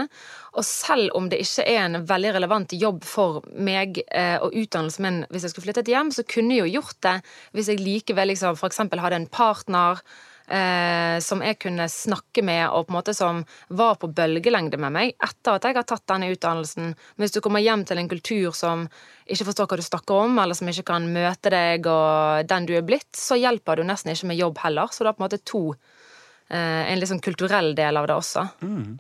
[0.53, 5.07] Og selv om det ikke er en veldig relevant jobb for meg eh, og utdannelsen
[5.07, 7.15] min hvis jeg skulle flyttet hjem, så kunne jeg jo gjort det
[7.57, 8.83] hvis jeg likevel liksom, f.eks.
[8.93, 10.03] hadde en partner
[10.47, 14.95] eh, som jeg kunne snakke med, og på en måte som var på bølgelengde med
[14.95, 16.93] meg etter at jeg har tatt denne utdannelsen.
[16.93, 18.87] Men hvis du kommer hjem til en kultur som
[19.23, 22.75] ikke forstår hva du snakker om, eller som ikke kan møte deg og den du
[22.77, 24.91] er blitt, så hjelper du nesten ikke med jobb heller.
[24.91, 28.47] Så det er på en måte to eh, En sånn kulturell del av det også.
[28.65, 28.99] Mm.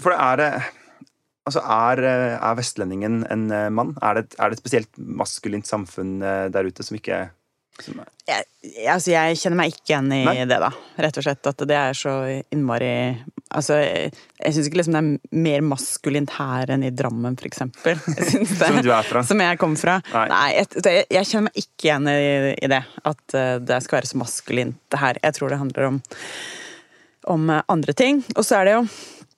[0.00, 0.52] For det er det
[1.48, 2.02] Altså, er,
[2.36, 3.94] er, vestlendingen en eh, mann?
[4.04, 7.24] Er det, er det, et spesielt maskulint samfunn eh, der ute som ikke
[7.88, 8.46] jeg,
[8.90, 10.34] altså jeg kjenner meg ikke igjen i Nei.
[10.48, 10.70] det, da.
[11.00, 11.50] Rett og slett.
[11.50, 12.16] At det er så
[12.52, 12.94] innmari
[13.50, 17.48] Altså, jeg, jeg syns ikke liksom det er mer maskulint her enn i Drammen, for
[17.48, 17.98] eksempel.
[18.20, 19.24] Jeg som du er fra?
[19.26, 19.96] Som jeg kommer fra.
[20.12, 22.20] Nei, Nei jeg, jeg, kjenner meg ikke igjen i,
[22.54, 22.80] i, det.
[23.10, 25.18] At eh, det skal være så maskulint det her.
[25.24, 25.98] Jeg tror det handler om,
[27.34, 28.22] om andre ting.
[28.36, 29.29] Og så er det jo Eh,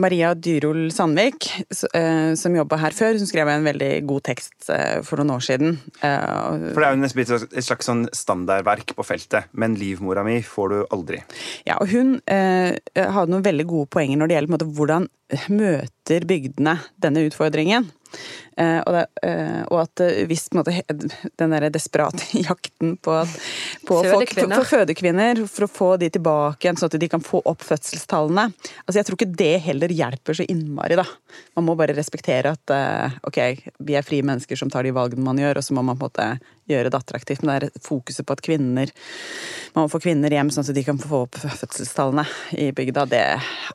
[0.00, 1.46] Maria Dyrol Sandvik,
[1.94, 5.44] eh, som jobba her før, hun skrev en veldig god tekst eh, for noen år
[5.46, 5.78] siden.
[6.00, 10.74] For det er jo nesten et slags sånn standardverk på feltet, men livmora mi får
[10.74, 11.22] du aldri.
[11.68, 15.08] Ja, og hun eh, hadde noen veldig gode poenger når det gjelder måte, hvordan
[15.54, 17.86] møter bygdene denne utfordringen.
[18.58, 20.74] Uh, og, det, uh, og, at uh, hvis måte,
[21.38, 23.14] den der desperate jakten på,
[23.88, 24.16] på fødekvinner.
[24.16, 27.40] Folk, for, for, fødekvinner, for å få de tilbake igjen, sånn at de kan få
[27.48, 30.98] opp fødselstallene altså Jeg tror ikke det heller hjelper så innmari.
[30.98, 31.06] da.
[31.56, 32.72] Man må bare respektere at
[33.26, 33.38] ok,
[33.86, 36.08] vi er frie mennesker som tar de valgene man gjør, og så må man på
[36.08, 37.44] en måte gjøre det attraktivt.
[37.44, 38.92] Men det er fokuset på at kvinner
[39.74, 42.24] man må få kvinner hjem sånn at de kan få opp fødselstallene
[42.58, 43.22] i bygda, det,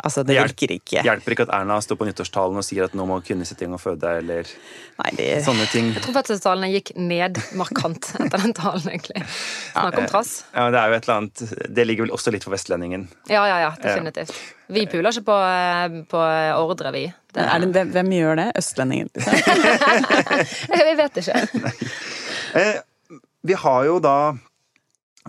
[0.02, 1.04] altså, det virker ikke.
[1.08, 3.76] Hjelper ikke at Erna står på nyttårstalen og sier at nå må kvinner sitte inn
[3.78, 4.50] og føde, eller
[4.96, 5.28] Nei, det...
[5.46, 5.90] sånne ting.
[5.96, 9.26] Jeg tror fødselstallene gikk ned markant etter den talen, egentlig.
[9.74, 10.34] Snakk om trass.
[10.56, 11.44] Ja, det er jo et eller annet
[11.78, 13.08] Det ligger vel også litt for vestlendingen.
[13.32, 14.34] Ja, ja, ja, definitivt.
[14.72, 15.38] Vi puler ikke på,
[16.16, 16.26] på
[16.64, 17.06] ordre, vi.
[17.36, 17.46] Det...
[17.76, 18.48] Det, hvem gjør det?
[18.58, 19.10] Østlendingen?
[20.88, 21.40] Vi vet ikke.
[22.56, 22.78] Eh,
[23.44, 24.32] vi har jo da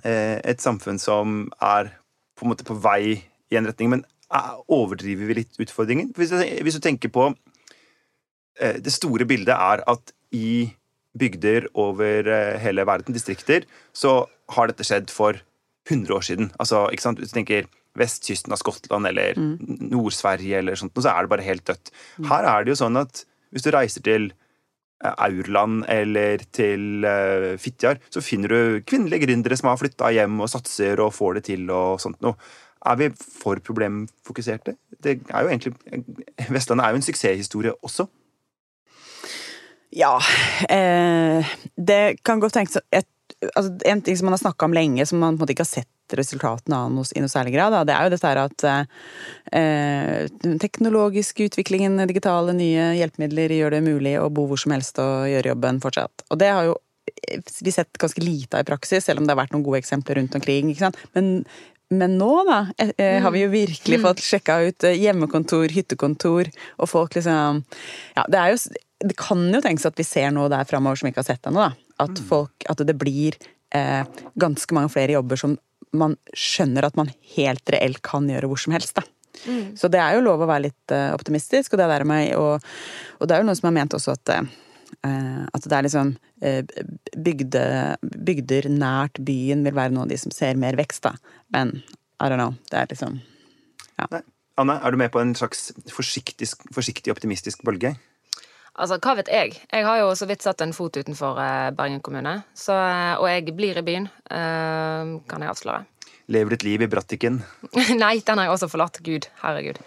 [0.04, 1.88] eh, et samfunn som er
[2.38, 3.16] på en måte på vei
[3.50, 6.12] i en retning, men eh, overdriver vi litt utfordringen?
[6.14, 7.34] Hvis du, hvis du tenker på eh,
[8.56, 10.72] Det store bildet er at i
[11.16, 13.64] bygder over eh, hele verden, distrikter,
[13.96, 15.38] så har dette skjedd for
[15.88, 16.50] 100 år siden.
[16.60, 17.20] Altså, ikke sant?
[17.20, 19.86] Du tenker vestkysten av Skottland eller mm.
[19.92, 21.92] Nord-Sverige, eller sånt, så er det bare helt dødt.
[22.18, 22.28] Mm.
[22.32, 24.28] Her er det jo sånn at hvis du reiser til
[25.04, 30.38] Eh, Aurland eller til uh, Fitjar, så finner du kvinnelige gründere som har flytta hjem
[30.40, 32.38] og satser og får det til og sånt noe.
[32.86, 34.76] Er vi for problemfokuserte?
[35.02, 35.74] Det er jo egentlig
[36.54, 38.06] Vestlandet er jo en suksesshistorie også.
[39.94, 40.16] Ja.
[40.68, 42.80] Eh, det kan godt tenkes
[43.54, 45.66] altså, En ting som man har snakka om lenge, som man på en måte ikke
[45.66, 47.74] har sett resultatene av noe, i noe særlig grad.
[47.74, 47.82] Da.
[47.86, 53.84] Det er jo dette her at eh, den teknologiske utviklingen, digitale nye hjelpemidler, gjør det
[53.86, 56.28] mulig å bo hvor som helst og gjøre jobben fortsatt.
[56.30, 56.76] Og det har jo
[57.62, 60.18] vi sett ganske lite av i praksis, selv om det har vært noen gode eksempler
[60.20, 60.72] rundt omkring.
[61.14, 61.30] Men,
[61.90, 64.06] men, nå, da, eh, eh, har vi jo virkelig mm.
[64.08, 67.62] fått sjekka ut eh, hjemmekontor, hyttekontor, og folk liksom
[68.16, 68.60] Ja, det er jo
[69.04, 71.48] Det kan jo tenkes at vi ser noe der framover som vi ikke har sett
[71.50, 71.68] ennå.
[72.00, 72.24] At, mm.
[72.28, 73.36] folk, at det blir
[73.74, 74.04] eh,
[74.40, 75.56] ganske mange flere jobber som
[75.96, 78.96] man skjønner at man helt reelt kan gjøre hvor som helst.
[78.98, 79.04] da.
[79.44, 79.76] Mm.
[79.76, 82.64] Så det er jo lov å være litt uh, optimistisk, og det, der med, og,
[83.20, 86.14] og det er jo noen som har ment også at, uh, at det er liksom
[86.16, 86.62] uh,
[87.28, 87.66] bygde,
[88.30, 91.14] Bygder nært byen vil være noen av de som ser mer vekst, da.
[91.54, 91.76] Men
[92.16, 92.56] I don't know.
[92.70, 93.20] Det er liksom
[94.00, 94.22] ja.
[94.56, 97.92] Anne, er du med på en slags forsiktig, forsiktig optimistisk bølge?
[98.76, 99.56] Altså, hva vet jeg?
[99.72, 101.38] Jeg har jo så vidt satt en fot utenfor
[101.76, 102.42] Bergen kommune.
[102.52, 102.76] Så,
[103.16, 105.84] og jeg blir i byen, kan jeg avsløre
[106.26, 107.40] lever ditt liv i Brattiken?
[108.02, 109.00] Nei, den har jeg også forlatt.
[109.06, 109.78] Gud, herregud.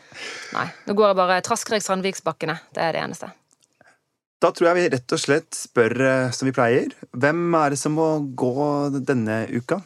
[0.56, 0.66] Nei.
[0.88, 2.60] Nå går jeg bare Traskerik-Sandviksbakkene.
[2.76, 3.32] Det er det eneste.
[4.40, 6.94] Da tror jeg vi rett og slett spør eh, som vi pleier.
[7.12, 8.10] Hvem er det som må
[8.40, 8.54] gå
[9.04, 9.82] denne uka?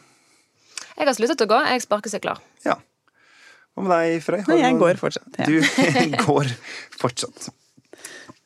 [0.94, 1.58] Jeg har sluttet å gå.
[1.72, 2.38] Jeg sparkesykler.
[2.62, 2.78] Ja.
[3.74, 4.44] Hva med deg, Frøy?
[4.46, 5.40] Nei, jeg går fortsatt.
[5.42, 5.50] Ja.
[5.50, 5.58] Du
[6.28, 6.54] går
[7.00, 7.50] fortsatt.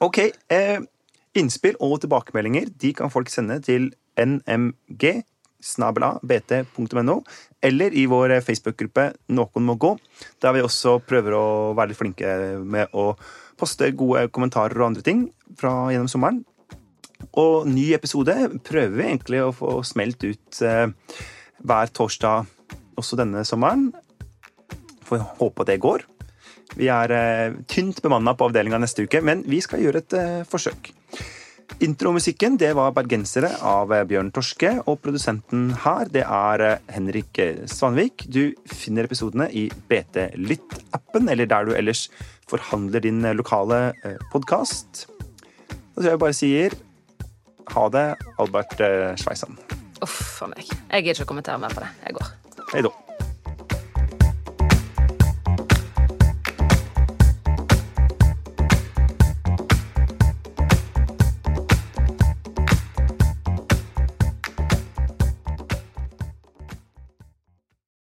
[0.04, 0.18] Ok.
[0.50, 0.78] Eh,
[1.38, 5.24] innspill og tilbakemeldinger de kan folk sende til nmg
[5.58, 7.16] bt.no,
[7.62, 9.96] eller i vår Facebook-gruppe Noen må gå,
[10.38, 13.16] der vi også prøver å være litt flinke med å
[13.58, 15.24] poste gode kommentarer og andre ting
[15.58, 16.44] fra gjennom sommeren.
[17.34, 20.86] Og ny episode prøver vi egentlig å få smelt ut eh,
[21.66, 22.46] hver torsdag
[22.98, 23.90] også denne sommeren.
[25.10, 26.06] Får håpe at det går.
[26.76, 30.46] Vi er eh, tynt bemanna på avdelinga neste uke, men vi skal gjøre et eh,
[30.48, 30.90] forsøk.
[31.84, 37.40] Intromusikken det var 'Bergensere' av eh, Bjørn Torske, og produsenten her det er eh, Henrik
[37.70, 38.26] Svanvik.
[38.28, 42.08] Du finner episodene i BT Lytt-appen, eller der du ellers
[42.48, 43.92] forhandler din lokale
[44.32, 45.06] podkast.
[45.68, 46.78] Da tror jeg bare sier
[47.74, 48.06] ha det,
[48.40, 48.80] Albert
[49.20, 49.58] Schweissan.
[50.00, 50.64] Uff a meg.
[50.64, 51.92] Jeg gidder ikke å kommentere mer på det.
[52.06, 52.32] Jeg går.
[52.72, 53.07] Hei da.